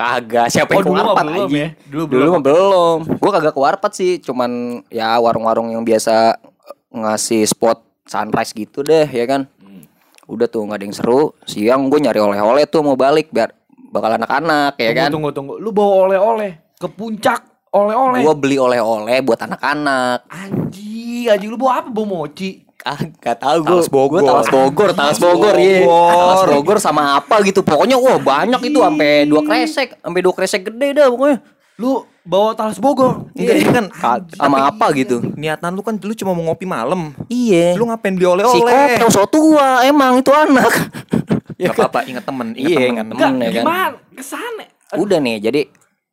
Kagak 0.00 0.48
siapa 0.48 0.72
Oh, 0.72 0.74
yang 0.74 0.84
ke 0.84 0.88
dulu 0.88 1.00
warpat 1.04 1.24
belum 1.28 1.50
ya? 1.52 1.68
Dulu 1.84 2.02
dulu 2.08 2.20
belum. 2.24 2.40
belum 2.40 2.98
gua 3.20 3.30
kagak 3.36 3.52
ke 3.52 3.60
warpat 3.60 3.92
sih 3.92 4.12
cuman 4.18 4.50
ya 4.88 5.20
warung-warung 5.20 5.68
yang 5.68 5.84
biasa 5.84 6.40
ngasih 6.88 7.44
spot 7.44 7.78
sunrise 8.04 8.50
gitu 8.50 8.80
deh 8.80 9.04
ya 9.04 9.28
kan 9.28 9.44
Hmm. 9.60 9.84
udah 10.24 10.48
tuh 10.48 10.64
nggak 10.64 10.78
ada 10.80 10.84
yang 10.84 10.96
seru 10.96 11.22
siang 11.44 11.86
gue 11.86 12.00
nyari 12.00 12.16
oleh-oleh 12.16 12.64
tuh 12.64 12.80
mau 12.80 12.96
balik 12.96 13.28
biar 13.28 13.52
bakal 13.90 14.14
anak-anak 14.14 14.78
ya 14.78 14.90
kan. 14.94 15.10
Tunggu 15.10 15.30
tunggu. 15.30 15.58
Lu 15.58 15.68
bawa 15.68 16.06
oleh-oleh 16.06 16.50
ke 16.74 16.86
puncak 16.86 17.42
oleh-oleh. 17.70 18.22
Gua 18.22 18.34
beli 18.34 18.54
oleh-oleh 18.54 19.18
buat 19.20 19.36
anak-anak. 19.36 20.30
Anjing, 20.30 21.26
anjing 21.26 21.50
lu 21.50 21.58
bawa 21.58 21.82
apa? 21.82 21.88
Bawa 21.90 22.06
mochi. 22.06 22.62
Ah, 22.80 22.96
gak 22.96 23.36
tahu 23.38 23.58
gue. 23.60 23.68
Talas 23.68 23.88
Bogor. 23.88 24.18
Gue 24.18 24.22
Talas 24.24 24.48
Bogor, 24.48 24.90
Talas 24.90 25.18
Bogor, 25.18 25.54
iya. 25.54 25.84
Talas 25.84 26.42
Bogor 26.46 26.76
sama 26.78 27.14
apa 27.14 27.38
gitu. 27.42 27.60
Pokoknya 27.60 27.94
wah 27.94 28.16
banyak 28.16 28.60
itu 28.62 28.78
sampai 28.78 29.24
dua 29.24 29.42
kresek, 29.42 29.88
sampai 29.96 30.20
dua 30.20 30.32
kresek 30.32 30.62
gede 30.64 30.88
dah 30.94 31.06
pokoknya. 31.08 31.38
Lu 31.76 31.92
bawa 32.22 32.52
talas 32.52 32.76
Bogor. 32.76 33.28
Enggak 33.32 33.56
ini 33.56 33.68
kan 33.70 33.86
Ka- 33.94 34.24
sama 34.34 34.64
apa 34.66 34.92
gitu. 34.92 35.20
niatan 35.34 35.72
lu 35.72 35.80
kan 35.80 35.96
dulu 35.96 36.12
cuma 36.14 36.32
mau 36.32 36.44
ngopi 36.46 36.64
malam. 36.64 37.12
Iya. 37.26 37.76
Lu 37.76 37.84
ngapain 37.84 38.12
beli 38.12 38.24
si 38.24 38.30
oleh-oleh? 38.30 38.96
Kopel 38.96 39.08
so 39.08 39.24
tua 39.24 39.80
emang 39.82 40.20
itu 40.20 40.28
anak. 40.28 40.72
Gak 41.60 41.76
apa-apa, 41.76 42.08
ingat 42.08 42.24
temen, 42.24 42.56
ingat 42.56 42.64
Iya, 42.64 42.76
temen. 42.78 42.90
ingat 42.90 43.06
Enggak, 43.06 43.20
temen 43.26 43.36
ya 43.38 43.50
kan. 43.50 43.64
gimana? 43.64 43.88
Ke 44.10 44.22
sana. 44.24 44.64
Udah 44.96 45.18
nih, 45.20 45.36
jadi 45.38 45.60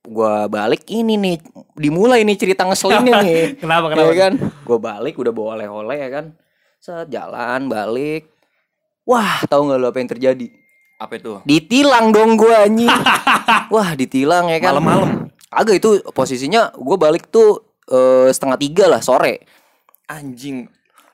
gua 0.04 0.48
balik 0.48 0.84
ini 0.88 1.16
nih 1.16 1.36
dimulai 1.74 2.24
nih 2.24 2.36
cerita 2.36 2.64
ngeselinnya 2.64 3.14
nih. 3.24 3.56
Kenapa, 3.56 3.88
kenapa? 3.90 4.08
Ya 4.08 4.16
kan? 4.18 4.34
Gua 4.62 4.78
balik 4.78 5.16
udah 5.16 5.32
bawa 5.32 5.56
oleh-oleh 5.56 5.98
ya 5.98 6.10
kan. 6.10 6.26
Set 6.88 7.12
jalan 7.12 7.68
balik. 7.68 8.32
Wah, 9.04 9.44
tahu 9.44 9.68
nggak 9.68 9.76
lu 9.76 9.88
apa 9.92 10.00
yang 10.00 10.08
terjadi? 10.08 10.48
Apa 10.96 11.20
itu? 11.20 11.44
Ditilang 11.44 12.16
dong 12.16 12.40
gua 12.40 12.64
anjing. 12.64 12.88
Wah, 13.76 13.92
ditilang 13.92 14.48
ya 14.48 14.56
kan. 14.64 14.80
Malam-malam. 14.80 15.28
Agak 15.52 15.84
itu 15.84 16.00
posisinya 16.16 16.72
gua 16.80 16.96
balik 16.96 17.28
tuh 17.28 17.60
eh, 17.92 18.32
setengah 18.32 18.56
tiga 18.56 18.88
lah 18.88 19.04
sore. 19.04 19.44
Anjing. 20.08 20.64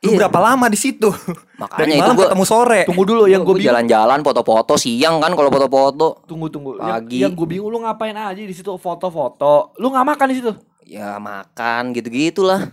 Lu 0.05 0.13
Iya. 0.13 0.29
berapa 0.29 0.45
lama 0.45 0.69
di 0.69 0.77
situ? 0.77 1.09
Makanya 1.57 1.89
Dari 1.89 1.97
itu 1.97 2.11
gua- 2.13 2.29
ketemu 2.29 2.45
sore. 2.45 2.79
Tunggu 2.85 3.03
dulu 3.09 3.25
yang 3.25 3.41
Gua 3.41 3.57
gue 3.57 3.65
jalan-jalan 3.65 4.19
foto-foto 4.21 4.77
siang 4.77 5.17
kan 5.17 5.33
kalau 5.33 5.49
foto-foto. 5.49 6.21
Tunggu 6.29 6.53
tunggu. 6.53 6.77
Yang, 6.77 6.85
Pagi. 7.01 7.17
yang 7.17 7.33
gue 7.33 7.47
bingung 7.49 7.73
lu 7.73 7.81
ngapain 7.81 8.13
aja 8.13 8.37
di 8.37 8.53
situ 8.53 8.69
foto-foto. 8.77 9.73
Lu 9.81 9.89
nggak 9.89 10.05
makan 10.05 10.27
di 10.29 10.37
situ? 10.37 10.53
ya 10.85 11.17
makan 11.17 11.97
gitu-gitulah. 11.97 12.69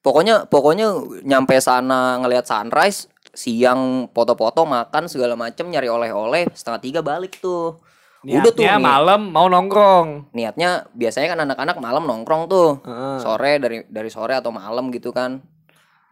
Pokoknya 0.00 0.48
pokoknya 0.48 0.96
nyampe 1.24 1.60
sana 1.60 2.16
ngelihat 2.24 2.48
sunrise, 2.48 3.12
siang 3.36 4.08
foto-foto, 4.16 4.64
makan 4.64 5.12
segala 5.12 5.36
macem 5.36 5.68
nyari 5.68 5.92
oleh-oleh, 5.92 6.48
setengah 6.56 6.80
tiga 6.80 7.00
balik 7.04 7.36
tuh. 7.36 7.76
Udah 8.20 8.52
tuh 8.52 8.64
Niatnya 8.64 8.76
malam 8.76 9.32
mau 9.32 9.48
nongkrong. 9.48 10.32
Niatnya 10.36 10.88
biasanya 10.92 11.32
kan 11.32 11.40
anak-anak 11.48 11.76
malam 11.80 12.04
nongkrong 12.04 12.52
tuh. 12.52 12.80
Heeh. 12.84 13.16
Sore 13.24 13.52
dari 13.56 13.78
dari 13.88 14.10
sore 14.12 14.36
atau 14.36 14.52
malam 14.52 14.92
gitu 14.92 15.08
kan. 15.08 15.40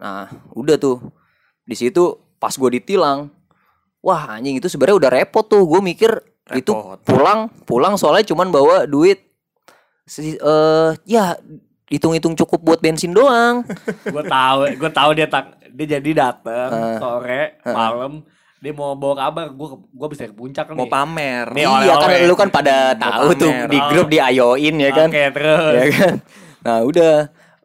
Nah, 0.01 0.29
udah 0.57 0.81
tuh. 0.81 1.05
Di 1.69 1.77
situ 1.77 2.17
pas 2.41 2.57
gue 2.57 2.71
ditilang, 2.81 3.29
wah 4.01 4.41
anjing 4.41 4.57
itu 4.57 4.73
sebenarnya 4.73 4.97
udah 5.05 5.11
repot 5.13 5.45
tuh. 5.45 5.69
Gue 5.69 5.85
mikir 5.85 6.17
itu 6.57 6.73
Repot. 6.73 6.97
pulang 7.05 7.53
pulang 7.69 7.95
soalnya 8.01 8.25
cuman 8.33 8.49
bawa 8.49 8.89
duit 8.89 9.21
si 10.09 10.33
eh 10.41 10.91
ya 11.05 11.37
hitung-hitung 11.89 12.37
cukup 12.37 12.61
buat 12.63 12.81
bensin 12.81 13.17
doang. 13.17 13.65
gue 14.15 14.25
tahu, 14.25 14.61
gue 14.77 14.91
tahu 14.93 15.11
dia 15.17 15.27
tak 15.29 15.57
dia 15.73 15.99
jadi 15.99 16.11
dateng 16.29 16.71
Heeh. 16.73 16.99
sore 17.01 17.43
malam 17.63 18.25
dia 18.59 18.75
mau 18.75 18.99
bawa 18.99 19.15
kabar 19.15 19.47
gue 19.55 19.69
gue 19.87 20.09
bisa 20.11 20.27
ke 20.27 20.35
puncak 20.35 20.67
nih. 20.75 20.79
Mau 20.79 20.91
pamer. 20.91 21.47
Nih, 21.55 21.63
iya 21.63 21.95
kan 21.95 22.11
oleh-oleh. 22.11 22.27
lu 22.27 22.35
kan 22.35 22.51
pada 22.51 22.93
Mau 22.99 23.03
tahu 23.03 23.29
tuh 23.39 23.51
pamer. 23.55 23.71
di 23.71 23.79
grup 23.91 24.07
di 24.11 24.19
ayoin 24.19 24.75
ya 24.77 24.91
kan. 24.91 25.09
Oke 25.09 25.25
terus. 25.31 25.75
ya 25.79 25.87
kan. 25.95 26.15
Nah, 26.67 26.79
udah 26.83 27.13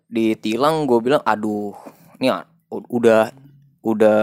ditilang 0.05 0.85
gue 0.85 0.99
bilang 1.01 1.21
aduh, 1.25 1.73
ini 2.21 2.29
ah, 2.29 2.45
udah 2.69 3.33
udah 3.81 4.21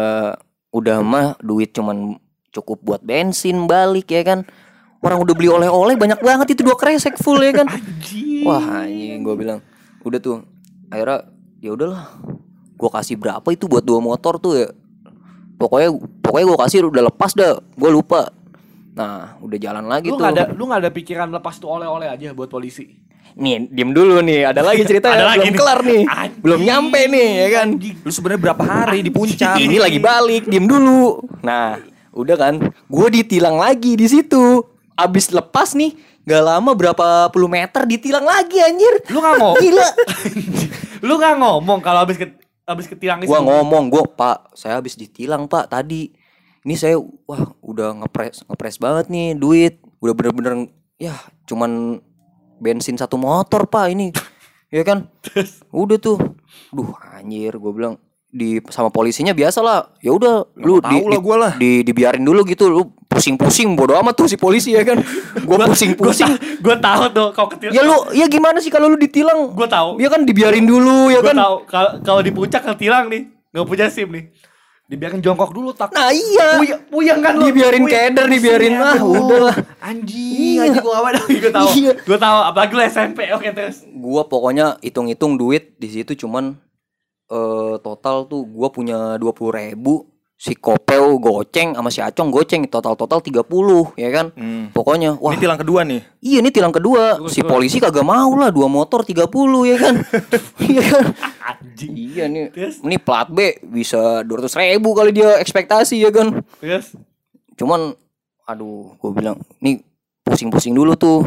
udah 0.71 0.97
mah 1.03 1.35
duit 1.43 1.75
cuman 1.75 2.15
cukup 2.55 2.79
buat 2.87 3.03
bensin 3.03 3.67
balik 3.67 4.15
ya 4.15 4.23
kan. 4.23 4.47
Orang 5.03 5.27
udah 5.27 5.35
beli 5.35 5.51
oleh-oleh 5.51 5.99
banyak 5.99 6.23
banget 6.23 6.55
itu 6.55 6.63
dua 6.63 6.79
kresek 6.79 7.19
full 7.19 7.43
ya 7.43 7.51
kan. 7.51 7.67
Anjing. 7.67 8.47
Wah, 8.47 8.87
anjing 8.87 9.27
gue 9.27 9.35
bilang 9.35 9.59
udah 10.05 10.19
tuh. 10.19 10.45
Akhirnya 10.89 11.29
ya 11.61 11.71
udahlah. 11.77 12.05
Gue 12.75 12.91
kasih 12.91 13.17
berapa 13.21 13.45
itu 13.53 13.69
buat 13.69 13.85
dua 13.85 14.01
motor 14.01 14.41
tuh 14.41 14.53
ya. 14.57 14.69
Pokoknya 15.61 15.93
pokoknya 16.25 16.47
gue 16.49 16.59
kasih 16.65 16.79
udah 16.89 17.03
lepas 17.13 17.33
dah. 17.37 17.61
Gue 17.77 17.91
lupa. 17.93 18.33
Nah, 18.97 19.39
udah 19.39 19.59
jalan 19.61 19.85
lagi 19.87 20.11
Lu 20.11 20.17
tuh. 20.17 20.25
nggak 20.25 20.33
ada 20.35 20.45
lu 20.51 20.63
nggak 20.67 20.81
ada 20.83 20.91
pikiran 20.91 21.29
lepas 21.31 21.61
tuh 21.61 21.69
oleh-oleh 21.71 22.09
aja 22.11 22.33
buat 22.33 22.51
polisi. 22.51 22.91
Nih, 23.39 23.71
diem 23.71 23.95
dulu 23.95 24.19
nih. 24.27 24.51
Ada 24.51 24.67
lagi 24.67 24.83
cerita 24.83 25.15
Ada 25.15 25.23
ya, 25.23 25.27
lagi 25.37 25.39
belum 25.39 25.53
nih. 25.55 25.61
kelar 25.63 25.81
nih. 25.87 26.03
Anjing. 26.03 26.41
Belum 26.43 26.61
nyampe 26.67 27.01
nih 27.07 27.29
ya 27.31 27.49
kan. 27.63 27.69
Lu 27.79 28.11
sebenarnya 28.11 28.41
berapa 28.43 28.63
hari 28.67 28.99
di 29.07 29.11
puncak? 29.15 29.55
Ini 29.55 29.77
lagi 29.79 30.03
balik, 30.03 30.51
diem 30.51 30.67
dulu. 30.67 31.23
Nah, 31.47 31.79
udah 32.11 32.37
kan. 32.37 32.55
Gue 32.91 33.07
ditilang 33.13 33.55
lagi 33.55 33.95
di 33.95 34.11
situ. 34.11 34.67
Abis 34.99 35.31
lepas 35.31 35.79
nih, 35.79 35.95
gak 36.31 36.45
lama 36.47 36.71
berapa 36.79 37.27
puluh 37.35 37.51
meter 37.51 37.83
ditilang 37.91 38.23
lagi 38.23 38.63
anjir. 38.63 39.03
Lu 39.11 39.19
nggak 39.19 39.37
mau? 39.43 39.55
Gila. 39.59 39.89
lu 41.07 41.15
nggak 41.19 41.35
ngomong 41.43 41.79
kalau 41.83 42.07
habis 42.07 42.23
ke 42.23 42.31
habis 42.63 42.87
ketilang 42.87 43.19
Gua 43.27 43.43
ngomong, 43.43 43.91
gua 43.91 44.07
Pak, 44.07 44.55
saya 44.55 44.79
habis 44.79 44.95
ditilang 44.95 45.51
Pak 45.51 45.75
tadi. 45.75 46.15
Ini 46.63 46.75
saya 46.79 46.95
wah 47.03 47.51
udah 47.65 48.05
ngepres 48.05 48.47
ngepres 48.47 48.79
banget 48.79 49.11
nih 49.11 49.35
duit. 49.35 49.83
Udah 49.99 50.15
bener-bener 50.15 50.71
ya 51.01 51.19
cuman 51.51 51.99
bensin 52.63 52.95
satu 52.95 53.19
motor 53.19 53.67
Pak 53.67 53.87
ini. 53.91 54.15
Ya 54.71 54.87
kan? 54.87 55.11
Udah 55.75 55.99
tuh. 55.99 56.15
Duh 56.71 56.95
anjir 57.03 57.59
gua 57.59 57.75
bilang 57.75 57.95
di 58.31 58.63
sama 58.71 58.89
polisinya 58.89 59.31
biasa 59.31 59.59
lah. 59.59 59.91
Ya 59.99 60.11
udah 60.11 60.47
lu 60.55 60.79
tahu 60.79 61.07
lah 61.07 61.19
gua 61.19 61.37
lah. 61.37 61.53
di 61.55 61.83
dibiarin 61.83 62.23
dulu 62.23 62.43
gitu 62.45 62.67
lu 62.67 62.83
pusing-pusing 63.05 63.75
bodo 63.75 63.99
amat 63.99 64.15
tuh 64.15 64.27
si 64.27 64.39
polisi 64.39 64.71
ya 64.71 64.87
kan. 64.87 65.03
Gua 65.47 65.67
pusing-pusing. 65.67 66.31
Gue 66.59 66.77
tahu 66.79 67.11
tuh 67.11 67.29
kau 67.31 67.51
ketilang. 67.51 67.75
Ya 67.75 67.83
lu 67.83 67.97
ya 68.13 68.27
gimana 68.27 68.63
sih 68.63 68.71
kalau 68.71 68.87
lu 68.87 68.95
ditilang? 68.95 69.51
Gue 69.51 69.67
tahu. 69.67 69.99
Ya 69.99 70.07
kan 70.07 70.23
dibiarin 70.23 70.63
dulu 70.63 71.11
ya 71.11 71.19
Gue 71.19 71.35
kan. 71.35 71.37
tahu 71.37 71.55
kalau 72.01 72.21
di 72.23 72.31
puncak 72.31 72.63
ketilang 72.65 73.11
nih 73.11 73.27
nggak 73.51 73.67
punya 73.67 73.91
sim 73.91 74.07
nih. 74.07 74.31
Dibiarin 74.87 75.19
jongkok 75.19 75.51
dulu 75.51 75.71
tak. 75.71 75.91
Nah 75.91 76.11
iya. 76.11 76.59
Puyeng, 76.59 76.81
puyeng 76.87 77.19
kan 77.19 77.35
lu. 77.35 77.47
Dibiarin 77.47 77.83
Puyeng. 77.83 78.11
keder, 78.11 78.27
dibiarin. 78.27 78.73
Pusing, 78.73 78.83
Ah, 78.83 78.95
aduh. 78.95 79.23
udahlah. 79.23 79.57
Anjing, 79.81 80.55
Iya. 80.55 80.63
anjing 80.67 80.83
gua 80.83 80.95
apa 80.97 81.09
Gue 81.27 81.51
tahu. 81.53 81.69
Iya. 81.75 81.93
Gue 81.99 82.19
tahu 82.19 82.39
apalagi 82.43 82.73
lu 82.75 82.83
SMP. 82.85 83.19
Oke 83.31 83.49
terus. 83.51 83.77
gua 83.91 84.23
pokoknya 84.25 84.79
hitung-hitung 84.81 85.35
duit 85.35 85.75
di 85.77 85.89
situ 85.91 86.15
cuman 86.17 86.59
eh 87.31 87.75
total 87.79 88.27
tuh 88.27 88.43
gua 88.45 88.69
punya 88.69 88.99
dua 89.17 89.31
puluh 89.31 89.55
ribu 89.55 89.95
si 90.35 90.57
Kopel 90.57 91.21
goceng 91.21 91.77
sama 91.77 91.89
si 91.89 92.01
Acong 92.01 92.29
goceng 92.29 92.65
total 92.65 92.97
total 92.97 93.21
30 93.21 93.45
ya 93.95 94.09
kan 94.09 94.33
Hmm. 94.33 94.73
pokoknya 94.73 95.15
wah 95.15 95.31
Ini 95.31 95.39
tilang 95.39 95.61
kedua 95.61 95.85
nih. 95.85 96.01
iya 96.19 96.41
ini 96.41 96.49
tilang 96.49 96.73
kedua 96.73 97.21
Terus, 97.21 97.29
si 97.31 97.41
terus. 97.41 97.53
polisi 97.53 97.77
kagak 97.77 98.01
mau 98.03 98.33
lah 98.35 98.49
dua 98.49 98.65
motor 98.65 99.05
30 99.05 99.29
ya 99.63 99.77
kan 99.77 99.95
iya 100.65 100.83
kan 100.83 101.05
Anjing. 101.47 101.93
iya 101.93 102.25
nih 102.25 102.49
Terus? 102.51 102.81
ini 102.81 102.97
plat 102.97 103.29
B 103.29 103.37
bisa 103.63 104.25
200 104.25 104.49
ribu 104.73 104.97
kali 104.97 105.13
dia 105.13 105.37
ekspektasi 105.37 106.01
ya 106.01 106.09
kan 106.09 106.41
Terus. 106.57 106.97
cuman 107.55 107.93
aduh 108.43 108.97
gue 108.97 109.11
bilang 109.13 109.37
nih 109.61 109.85
pusing-pusing 110.23 110.73
dulu 110.73 110.97
tuh 110.97 111.21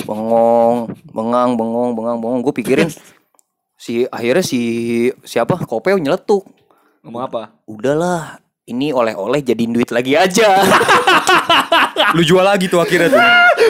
bengong 0.00 0.94
bengang 1.10 1.58
bengong 1.58 1.90
bengang 1.92 2.18
bengong 2.18 2.40
gue 2.40 2.54
pikirin 2.54 2.86
si 3.80 4.04
akhirnya 4.06 4.44
si 4.44 4.60
siapa 5.24 5.56
kopeo 5.58 5.96
nyeletuk 5.96 6.44
Ngomong 7.00 7.22
apa? 7.24 7.42
udahlah 7.64 8.36
ini 8.66 8.92
oleh-oleh 8.92 9.40
jadiin 9.40 9.72
duit 9.72 9.88
lagi 9.88 10.14
aja 10.14 10.60
Lu 12.16 12.20
jual 12.20 12.42
lagi 12.42 12.66
tuh 12.66 12.78
akhirnya 12.78 13.08
tuh. 13.08 13.22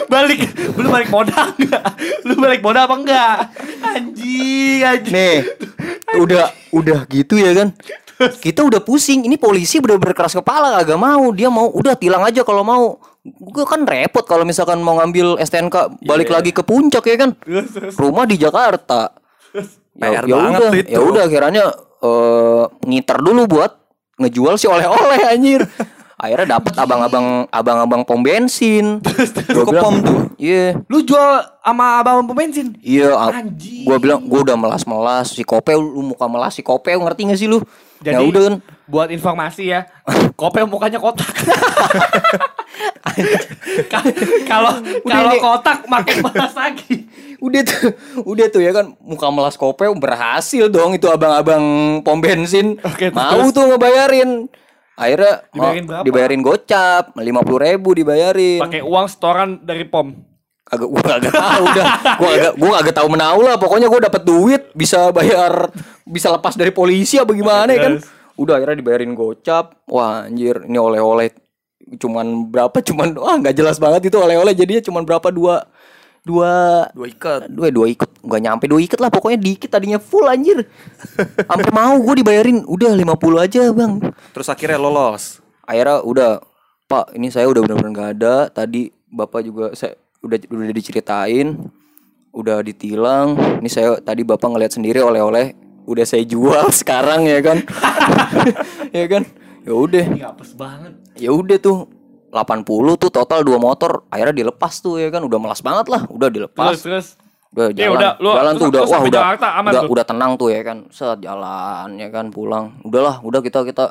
balik 0.07 0.41
lu 0.73 0.89
balik 0.89 1.09
modal 1.09 1.53
enggak? 1.55 1.85
Lu 2.25 2.35
balik 2.37 2.61
modal 2.61 2.83
apa 2.85 2.97
enggak? 2.97 3.37
Anjing, 3.81 4.81
anjing. 4.81 5.13
nih 5.13 5.37
udah 6.17 6.45
udah 6.71 7.01
gitu 7.07 7.37
ya 7.37 7.55
kan 7.55 7.69
kita 8.37 8.61
udah 8.61 8.81
pusing 8.81 9.25
ini 9.25 9.37
polisi 9.37 9.79
bener-bener 9.79 10.13
keras 10.13 10.35
kepala 10.35 10.75
kagak 10.75 10.97
mau 10.97 11.31
dia 11.31 11.49
mau 11.49 11.71
udah 11.71 11.95
tilang 11.95 12.21
aja 12.21 12.43
kalau 12.43 12.61
mau 12.61 12.99
gue 13.23 13.65
kan 13.65 13.85
repot 13.85 14.25
kalau 14.25 14.43
misalkan 14.43 14.81
mau 14.81 14.97
ngambil 14.97 15.39
STNK 15.39 16.03
balik 16.03 16.29
Iya. 16.29 16.35
lagi 16.35 16.51
ke 16.51 16.63
puncak 16.63 17.05
ya 17.05 17.17
kan 17.17 17.31
rumah 17.95 18.25
di 18.25 18.37
Jakarta. 18.37 19.15
PR 20.01 20.25
ya 20.25 20.35
banget 20.35 20.61
udah, 20.61 20.71
itu. 20.75 20.91
ya 20.91 21.01
udah 21.01 21.23
akhirnya 21.23 21.65
eh 22.01 22.65
ngiter 22.89 23.19
dulu 23.21 23.43
buat 23.47 23.73
ngejual 24.17 24.57
si 24.57 24.67
oleh-oleh 24.67 25.21
anjir. 25.29 25.63
Akhirnya 26.21 26.61
dapat 26.61 26.77
abang-abang 26.77 27.49
abang-abang 27.49 28.05
pom 28.05 28.21
bensin. 28.21 29.01
Gua 29.57 29.65
ke 29.65 29.73
pom 29.73 29.95
tuh? 30.01 30.19
Iya. 30.37 30.77
Lu 30.85 31.01
jual 31.01 31.41
sama 31.65 32.05
abang 32.05 32.21
pom 32.25 32.37
bensin? 32.37 32.77
Iya, 32.85 33.17
Anjing. 33.17 33.89
gua 33.89 33.97
bilang 33.97 34.21
gua 34.29 34.45
udah 34.45 34.57
melas-melas 34.57 35.33
si 35.33 35.41
kopeo 35.41 35.81
lu 35.81 36.13
muka 36.13 36.29
melas 36.29 36.53
si 36.53 36.61
kopeo 36.61 37.01
ngerti 37.01 37.25
gak 37.25 37.41
sih 37.41 37.49
lu? 37.49 37.65
Jadi 38.05 38.17
ya 38.17 38.21
udah 38.21 38.43
kan. 38.49 38.57
buat 38.85 39.09
informasi 39.09 39.73
ya, 39.73 39.89
kopel 40.33 40.69
mukanya 40.69 41.01
kotak. 41.01 41.25
Ka- 43.93 44.05
Kalau 44.45 44.73
kalau 45.05 45.33
kotak 45.37 45.79
makin 45.87 46.17
balas 46.23 46.53
lagi. 46.53 47.07
Udah 47.41 47.61
tuh, 47.65 47.97
udah 48.29 48.47
tuh 48.53 48.61
ya 48.61 48.71
kan 48.71 48.93
muka 49.01 49.29
melas 49.33 49.57
kopeo 49.57 49.97
berhasil 49.97 50.69
dong 50.69 50.93
itu 50.93 51.09
abang-abang 51.09 51.65
pom 52.05 52.21
bensin. 52.21 52.77
Oke, 52.85 53.09
Mau 53.11 53.49
terus? 53.49 53.57
tuh 53.57 53.65
ngebayarin. 53.67 54.47
Akhirnya 55.01 55.49
Dibayarin 55.49 55.85
berapa? 55.89 56.05
dibayarin 56.05 56.41
gocap, 56.45 57.05
lima 57.17 57.41
puluh 57.41 57.65
ribu 57.65 57.97
dibayarin. 57.97 58.61
Pakai 58.61 58.85
uang 58.85 59.07
setoran 59.09 59.65
dari 59.65 59.89
pom. 59.89 60.13
Agak 60.71 60.87
gua 60.87 61.11
agak 61.17 61.33
tahu 61.33 61.63
udah. 61.67 61.87
Gua 62.21 62.31
agak 62.37 62.53
gua 62.61 62.75
agak 62.79 62.95
tahu 62.95 63.09
menau 63.09 63.41
lah. 63.41 63.57
Pokoknya 63.57 63.89
gua 63.89 64.01
dapat 64.05 64.23
duit 64.23 64.63
bisa 64.77 65.09
bayar 65.11 65.73
bisa 66.05 66.29
lepas 66.29 66.53
dari 66.55 66.71
polisi 66.71 67.17
apa 67.17 67.33
gimana 67.33 67.73
ya 67.73 67.81
kan. 67.81 67.95
Udah 68.37 68.61
akhirnya 68.61 68.77
dibayarin 68.79 69.17
gocap. 69.17 69.81
Wah 69.89 70.29
anjir 70.29 70.69
ini 70.69 70.77
oleh-oleh 70.77 71.33
cuman 71.91 72.47
berapa 72.47 72.79
cuman 72.85 73.19
wah 73.19 73.35
nggak 73.41 73.57
jelas 73.57 73.81
banget 73.81 74.13
itu 74.13 74.17
oleh-oleh 74.21 74.55
jadinya 74.55 74.85
cuman 74.85 75.03
berapa 75.03 75.27
dua 75.35 75.67
dua 76.21 76.87
Dua 76.93 77.07
ikat. 77.09 77.49
dua 77.49 77.69
dua 77.73 77.87
ikat 77.89 78.11
nggak 78.21 78.41
nyampe 78.41 78.65
dua 78.69 78.81
ikat 78.81 78.99
lah 79.01 79.09
pokoknya 79.09 79.39
dikit 79.41 79.71
tadinya 79.73 79.97
full 79.97 80.29
anjir. 80.29 80.69
Sampai 81.45 81.73
mau 81.73 81.97
gue 81.97 82.15
dibayarin. 82.21 82.63
Udah 82.65 82.93
50 82.93 83.41
aja 83.41 83.63
bang. 83.73 83.93
Terus 84.33 84.49
akhirnya 84.49 84.77
lolos. 84.77 85.41
akhirnya 85.65 86.03
udah 86.03 86.31
pak 86.85 87.15
ini 87.15 87.31
saya 87.31 87.47
udah 87.47 87.63
benar-benar 87.63 87.91
nggak 87.91 88.11
ada. 88.19 88.35
Tadi 88.51 88.91
bapak 89.09 89.41
juga 89.43 89.67
saya 89.73 89.95
udah 90.21 90.37
udah 90.51 90.75
diceritain 90.75 91.57
udah 92.31 92.63
ditilang. 92.63 93.35
Ini 93.59 93.69
saya 93.69 93.99
tadi 93.99 94.23
bapak 94.23 94.51
ngeliat 94.51 94.73
sendiri 94.75 95.01
oleh-oleh. 95.01 95.55
Udah 95.89 96.05
saya 96.05 96.23
jual 96.23 96.71
sekarang 96.81 97.25
ya 97.27 97.41
kan? 97.41 97.59
Ya 98.91 99.07
kan? 99.07 99.23
Ya 99.63 99.73
udah. 99.73 100.07
Banget. 100.59 100.93
ya 101.15 101.31
udah 101.31 101.57
tuh 101.57 101.87
80 102.31 102.67
tuh 102.97 103.11
total 103.11 103.43
dua 103.43 103.59
motor. 103.59 104.07
Akhirnya 104.09 104.33
dilepas 104.33 104.79
tuh 104.79 104.97
ya 104.97 105.11
kan? 105.11 105.21
Udah 105.21 105.37
melas 105.37 105.61
banget 105.61 105.87
lah. 105.87 106.07
Udah 106.07 106.31
dilepas. 106.31 106.79
Terus 106.79 106.83
terus. 106.83 107.07
Udah 107.51 107.67
Ya 107.75 107.91
jalan. 107.91 107.99
udah, 107.99 108.11
lu- 108.17 108.31
jalan 108.31 108.47
terus- 108.47 108.55
tuh 108.57 108.69
udah 108.71 108.81
terus 108.81 108.91
wah 108.91 109.01
udah 109.03 109.21
Jakarta? 109.21 109.49
Aman 109.53 109.71
udah, 109.71 109.83
tuh? 109.83 109.91
udah 109.91 110.05
tenang 110.07 110.33
tuh 110.39 110.49
ya 110.49 110.61
kan? 110.63 110.79
Set 110.89 111.19
jalan 111.19 111.89
ya 111.99 112.09
kan? 112.09 112.25
Pulang. 112.31 112.79
Udahlah 112.81 113.19
udah 113.21 113.41
kita 113.41 113.67
kita 113.67 113.85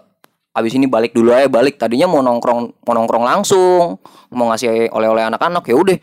abis 0.50 0.74
ini 0.74 0.88
balik 0.88 1.12
dulu 1.12 1.30
aja. 1.30 1.46
Balik 1.46 1.76
tadinya 1.76 2.08
mau 2.08 2.20
nongkrong 2.20 2.60
mau 2.82 2.94
nongkrong 2.94 3.22
langsung. 3.22 4.00
Mau 4.30 4.46
ngasih 4.48 4.88
oleh-oleh 4.90 5.28
anak-anak 5.28 5.64
ya 5.64 5.76
udah. 5.76 5.98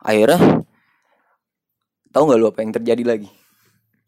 Akhirnya 0.00 0.38
tahu 2.10 2.22
nggak 2.26 2.38
lu 2.38 2.46
apa 2.46 2.58
yang 2.60 2.72
terjadi 2.74 3.02
lagi? 3.06 3.28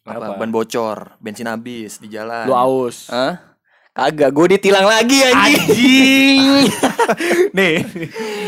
Apa? 0.02 0.34
Ban 0.34 0.50
bocor, 0.50 1.14
bensin 1.16 1.46
habis 1.46 1.96
di 1.96 2.10
jalan. 2.10 2.44
lu 2.44 2.52
aus. 2.52 3.06
Hah? 3.06 3.51
Kagak, 3.92 4.32
gue 4.32 4.56
ditilang 4.56 4.88
lagi 4.88 5.20
anjing. 5.20 5.60
Anjing. 5.68 6.64
Nih, 7.56 7.84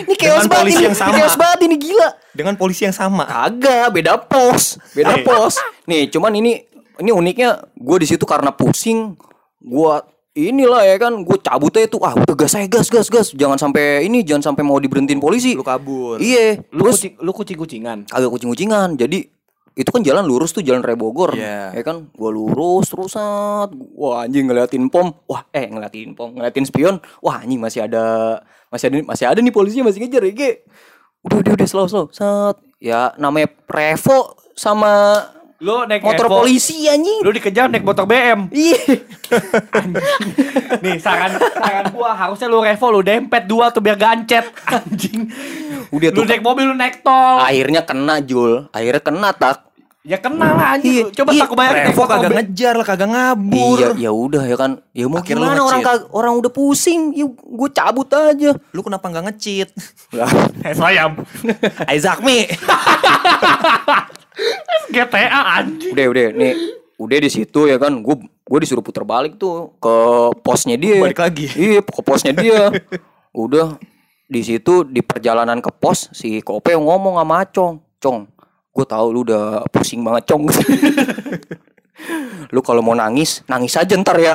Ini 0.09 0.15
chaos 0.17 0.49
banget 0.49 0.57
polisi 0.57 0.81
ini, 0.81 0.87
yang 0.89 0.97
sama. 0.97 1.13
chaos 1.15 1.37
banget 1.37 1.59
ini 1.69 1.77
gila. 1.77 2.09
dengan 2.33 2.55
polisi 2.57 2.89
yang 2.89 2.97
sama. 2.97 3.29
Kagak, 3.29 3.93
beda 3.93 4.17
pos, 4.17 4.81
beda 4.97 5.21
pos. 5.21 5.61
Nih, 5.85 6.09
cuman 6.09 6.33
ini 6.33 6.65
ini 6.97 7.11
uniknya 7.13 7.61
gue 7.71 7.97
di 8.01 8.09
situ 8.09 8.25
karena 8.25 8.57
pusing, 8.57 9.21
gue 9.61 9.95
inilah 10.33 10.81
ya 10.83 10.97
kan, 10.97 11.13
gue 11.13 11.37
cabut 11.39 11.77
aja 11.77 11.87
tuh, 11.87 12.01
ah 12.01 12.17
udah 12.17 12.35
gas 12.35 12.57
aja 12.57 12.65
gas 12.65 12.89
gas 12.89 13.07
gas, 13.07 13.29
jangan 13.31 13.61
sampai 13.61 14.01
ini, 14.03 14.25
jangan 14.25 14.49
sampai 14.49 14.65
mau 14.65 14.81
diberhentiin 14.81 15.21
polisi. 15.21 15.53
Lu 15.53 15.61
kabur. 15.61 16.25
Iya, 16.25 16.65
Lu 16.73 16.89
terus 16.89 17.05
kucing 17.05 17.13
lu 17.21 17.31
kucing-kucingan. 17.31 17.99
agak 18.09 18.33
kucing-kucingan, 18.33 18.97
jadi 18.97 19.29
itu 19.75 19.91
kan 19.91 20.07
jalan 20.07 20.23
lurus 20.23 20.55
tuh 20.55 20.63
jalan 20.63 20.87
Raya 20.87 20.95
Bogor, 20.95 21.35
Iya. 21.35 21.75
ya 21.75 21.83
kan, 21.83 22.07
gue 22.15 22.31
lurus 22.31 22.95
terusat, 22.95 23.75
wah 23.99 24.23
anjing 24.23 24.47
ngeliatin 24.47 24.87
pom, 24.87 25.11
wah 25.27 25.43
eh 25.51 25.67
ngeliatin 25.67 26.15
pom, 26.15 26.31
ngeliatin 26.31 26.63
spion, 26.63 27.03
wah 27.19 27.43
anjing 27.43 27.59
masih 27.59 27.83
ada, 27.91 28.39
masih 28.71 28.87
ada, 28.91 28.97
masih 29.03 29.27
ada 29.27 29.39
nih 29.43 29.51
polisinya 29.51 29.91
masih 29.91 30.07
ngejar 30.07 30.23
ya, 30.31 30.51
udah 31.27 31.37
udah 31.43 31.53
udah 31.59 31.67
slow 31.67 31.87
slow, 31.91 32.07
set, 32.15 32.57
ya 32.79 33.11
namanya 33.19 33.51
Prevo 33.67 34.39
sama 34.55 35.19
Lu 35.65 35.83
naik 35.83 36.05
motor 36.05 36.29
Evo, 36.29 36.35
polisi 36.39 36.85
anjing, 36.85 37.19
Lu 37.19 37.31
dikejar 37.31 37.67
naik 37.67 37.81
motor 37.81 38.05
BM. 38.05 38.53
iya, 38.53 38.77
Nih 40.85 40.97
saran 40.99 41.41
saran 41.41 41.85
gua 41.89 42.13
harusnya 42.13 42.47
lu 42.47 42.61
revo 42.61 42.87
lu 42.91 43.01
dempet 43.01 43.45
dua 43.45 43.69
tuh 43.69 43.81
biar 43.81 43.97
gancet 43.97 44.45
anjing. 44.63 45.29
udah 45.89 46.09
Lu 46.11 46.15
tuh, 46.15 46.23
naik 46.27 46.41
mobil 46.41 46.65
lu 46.67 46.75
naik 46.75 47.01
tol. 47.01 47.41
akhirnya 47.41 47.81
kena 47.81 48.21
Jul, 48.21 48.69
akhirnya 48.69 49.01
kena 49.01 49.31
tak, 49.33 49.57
Ya 50.05 50.21
kenal 50.21 50.53
lah 50.53 50.77
anjing. 50.77 51.09
Iya, 51.09 51.17
Coba 51.17 51.31
iya. 51.33 51.41
tak 51.41 51.47
aku 51.49 51.55
bayar 51.57 51.73
Revo 51.81 52.03
kagak 52.05 52.31
ngejar 52.31 52.73
lah, 52.77 52.85
kagak 52.85 53.09
ngabur. 53.09 53.77
Iya, 53.81 53.89
ya 53.97 54.11
udah 54.13 54.43
ya 54.45 54.55
kan. 54.55 54.71
Ya 54.93 55.09
mau 55.09 55.17
Akhirnya 55.17 55.41
lu 55.41 55.49
gimana 55.49 55.63
orang 55.65 55.81
kag- 55.81 56.09
orang 56.13 56.35
udah 56.37 56.53
pusing, 56.53 57.09
ya 57.11 57.25
gue 57.25 57.69
cabut 57.73 58.05
aja. 58.13 58.53
Lu 58.69 58.81
kenapa 58.85 59.09
nggak 59.09 59.33
ngecit? 59.33 59.73
Lah, 60.13 60.29
Es 60.61 60.77
ayam. 60.77 61.25
Isaac 61.89 62.21
Mi. 62.21 62.45
GTA 64.95 65.61
anjing. 65.63 65.93
udah 65.95 66.07
udah 66.11 66.27
nih. 66.35 66.55
Udah 66.95 67.19
di 67.19 67.31
situ 67.31 67.61
ya 67.67 67.77
kan. 67.79 67.99
Gue 68.03 68.19
gue 68.25 68.59
disuruh 68.61 68.85
putar 68.85 69.03
balik 69.03 69.39
tuh 69.41 69.75
ke 69.79 69.95
posnya 70.43 70.79
dia. 70.79 71.01
Balik 71.01 71.23
lagi. 71.23 71.47
iya 71.55 71.81
ke 71.81 72.03
posnya 72.03 72.33
dia. 72.35 72.71
Udah 73.35 73.79
di 74.25 74.41
situ 74.41 74.87
di 74.89 75.05
perjalanan 75.05 75.61
ke 75.61 75.69
pos 75.69 76.09
si 76.17 76.41
kope 76.41 76.73
ngomong 76.73 77.21
sama 77.21 77.45
Acong 77.45 77.77
Cong 78.01 78.25
gue 78.75 78.87
tahu 78.89 79.07
lu 79.15 79.21
udah 79.23 79.63
pusing 79.71 80.03
banget 80.03 80.35
Cong. 80.35 80.51
Lu 82.51 82.59
kalau 82.59 82.83
mau 82.83 82.93
nangis 82.99 83.47
nangis 83.47 83.79
aja 83.79 83.95
ntar 83.95 84.19
ya. 84.19 84.35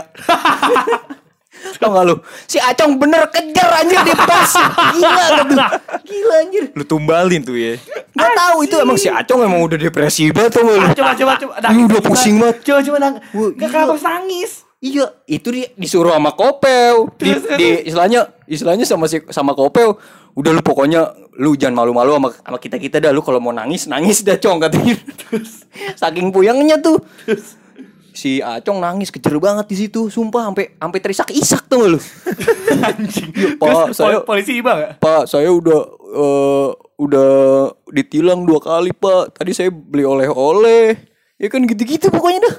Tau 1.79 1.91
gak 1.91 2.03
lu? 2.07 2.15
Si 2.47 2.55
Acong 2.55 2.95
bener 2.95 3.27
kejar 3.31 3.83
anjir 3.83 3.99
di 4.03 4.15
pos 4.15 4.51
Gila 4.95 5.25
gak 5.27 5.45
tuh 5.47 5.59
Gila 6.07 6.35
anjir. 6.39 6.63
Lu 6.71 6.83
tumbalin 6.87 7.43
tuh 7.43 7.59
ya. 7.59 7.75
Gak 8.19 8.31
tahu 8.33 8.57
itu 8.61 8.75
emang 8.75 8.95
si 8.95 9.07
Acong 9.07 9.41
emang 9.41 9.61
udah 9.61 9.77
depresi 9.77 10.29
banget 10.29 10.51
tuh 10.51 10.63
lu. 10.63 10.75
Ah, 10.75 10.91
coba 10.91 11.11
coba 11.13 11.33
coba. 11.35 11.53
Ih, 11.67 11.83
udah 11.83 12.01
pusing 12.01 12.35
banget. 12.35 12.55
Coba 12.61 12.79
coba 12.81 12.97
nang. 12.99 13.15
Gak 13.55 13.69
kenapa 13.69 13.95
nangis. 13.95 14.67
Iya, 14.79 15.11
itu 15.25 15.47
dia 15.49 15.67
disuruh 15.73 16.11
sama 16.11 16.31
Kopel. 16.31 17.11
Di, 17.15 17.31
di 17.55 17.67
istilahnya 17.83 18.31
istilahnya 18.45 18.83
sama 18.83 19.05
si 19.05 19.19
sama 19.27 19.51
Kopel. 19.51 19.91
Udah 20.31 20.51
lu 20.51 20.59
pokoknya 20.59 21.03
lu 21.35 21.51
jangan 21.53 21.83
malu-malu 21.83 22.11
sama 22.13 22.29
sama 22.33 22.57
kita-kita 22.57 22.99
dah 22.99 23.11
lu 23.11 23.19
kalau 23.19 23.39
mau 23.39 23.51
nangis 23.51 23.87
nangis 23.87 24.23
dah 24.23 24.35
cong 24.35 24.59
katanya. 24.61 24.95
Saking 25.95 26.31
puyengnya 26.31 26.79
tuh. 26.79 26.95
Si 28.09 28.39
Acong 28.39 28.79
nangis 28.79 29.11
kejer 29.11 29.35
banget 29.37 29.67
di 29.67 29.77
situ, 29.77 30.07
sumpah 30.07 30.47
sampai 30.47 30.75
sampai 30.75 30.99
terisak-isak 30.99 31.67
tuh 31.67 31.95
lu. 31.95 31.99
Anjing. 32.87 33.31
Iya, 33.31 33.47
Pak, 33.55 33.93
saya- 33.93 34.19
pol- 34.19 34.25
polisi 34.27 34.59
iba 34.59 34.71
gak? 34.75 34.91
Pak, 34.97 35.23
saya 35.23 35.47
udah 35.47 35.79
eh, 36.09 36.69
udah 36.99 37.31
ditilang 37.95 38.43
dua 38.43 38.59
kali, 38.59 38.91
Pak. 38.91 39.39
Tadi 39.39 39.55
saya 39.55 39.71
beli 39.71 40.03
oleh-oleh. 40.03 40.99
Ya 41.39 41.47
kan 41.47 41.63
gitu-gitu 41.63 42.11
pokoknya 42.11 42.51
dah. 42.51 42.55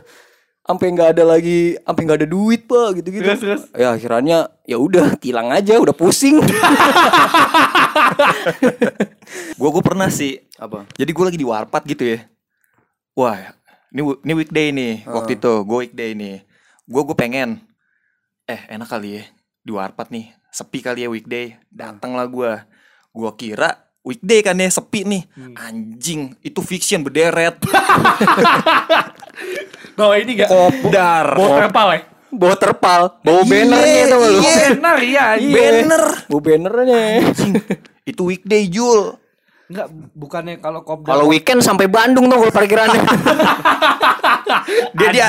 Sampai 0.64 0.94
nggak 0.96 1.18
ada 1.18 1.24
lagi, 1.37 1.76
sampai 1.76 2.03
nggak 2.09 2.18
ada 2.24 2.29
duit, 2.31 2.64
Pak, 2.64 2.88
gitu-gitu. 3.03 3.26
Terus, 3.29 3.40
terus? 3.42 3.62
Ya 3.76 3.92
akhirnya 3.92 4.48
ya 4.64 4.81
udah 4.81 5.12
tilang 5.20 5.53
aja, 5.53 5.76
udah 5.76 5.92
pusing. 5.92 6.40
Gue 9.61 9.68
gue 9.70 9.85
pernah 9.85 10.09
sih. 10.09 10.40
Apa? 10.57 10.88
Jadi 10.96 11.11
gue 11.12 11.24
lagi 11.24 11.38
di 11.38 11.46
warpat 11.46 11.85
gitu 11.85 12.05
ya. 12.16 12.24
Wah, 13.12 13.53
ini 13.92 14.03
ini 14.24 14.33
weekday 14.33 14.72
nih. 14.72 15.05
Waktu 15.05 15.37
itu 15.37 15.53
gue 15.66 15.79
weekday 15.87 16.11
nih. 16.16 16.42
Gue 16.88 17.03
gue 17.05 17.16
pengen. 17.16 17.61
Eh 18.48 18.61
enak 18.72 18.88
kali 18.88 19.20
ya 19.20 19.24
di 19.62 19.70
warpat 19.74 20.09
nih. 20.11 20.33
Sepi 20.50 20.81
kali 20.83 21.05
ya 21.05 21.09
weekday. 21.12 21.61
Datang 21.70 22.16
lah 22.16 22.26
gue. 22.26 22.53
Gue 23.12 23.31
kira 23.37 23.89
weekday 24.01 24.41
kan 24.41 24.57
ya 24.57 24.69
sepi 24.69 25.05
nih. 25.05 25.23
Anjing 25.57 26.35
itu 26.41 26.61
fiction 26.61 27.03
berderet. 27.03 27.57
No 29.97 30.17
ini 30.17 30.33
gak? 30.33 30.49
Kopdar. 30.49 31.37
Bawa 31.37 31.49
terpal 31.61 31.89
ya? 31.93 32.01
Bawa 32.31 32.55
terpal, 32.57 33.01
bawa 33.21 33.41
Iya, 33.43 33.51
bannernya 33.53 34.03
tuh 34.07 34.17
lu. 34.17 34.29
iya. 34.41 34.57
Benar 34.73 34.97
iya 35.03 35.23
anjing. 35.37 35.53
Banner. 35.57 36.05
Bawa 36.25 36.41
bannernya. 36.41 37.01
Anjing. 37.21 37.53
Itu 38.09 38.23
weekday 38.25 38.65
Jul. 38.71 39.13
Enggak, 39.69 39.87
bukannya 40.17 40.57
kalau 40.57 40.81
kopdar 40.83 41.15
Kalau 41.15 41.29
weekend 41.29 41.61
sampai 41.61 41.87
Bandung 41.87 42.33
tuh 42.33 42.41
kalau 42.41 42.53
parkirannya. 42.55 43.03
Dia 44.99 45.09
dia 45.11 45.29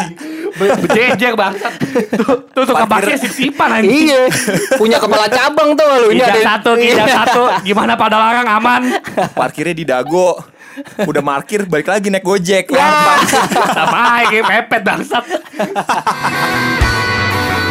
Be- 0.51 0.77
Bejejer 0.83 1.33
bangsat 1.33 1.73
Tuh, 2.11 2.43
tuh 2.51 2.63
tukang 2.67 2.89
parkir 2.89 3.15
sip-sipan 3.15 3.79
anjing 3.79 4.09
iya. 4.09 4.27
Punya 4.75 4.99
kepala 4.99 5.25
cabang 5.27 5.73
tuh 5.73 5.87
lu. 6.03 6.07
Kijang 6.11 6.27
ada- 6.27 6.45
satu, 6.59 6.71
kijang 6.75 7.07
satu 7.07 7.41
Gimana 7.67 7.95
pada 7.95 8.19
larang 8.19 8.47
aman 8.47 8.81
parkirnya 9.31 9.71
di 9.71 9.87
Dago. 9.87 10.35
Udah 11.03 11.19
parkir 11.19 11.67
balik 11.67 11.87
lagi 11.87 12.07
naik 12.07 12.23
Gojek. 12.23 12.71
Ya. 12.71 13.19
Sama 13.75 14.23
aja 14.23 14.39
pepet 14.43 14.81
bangsat 14.83 15.23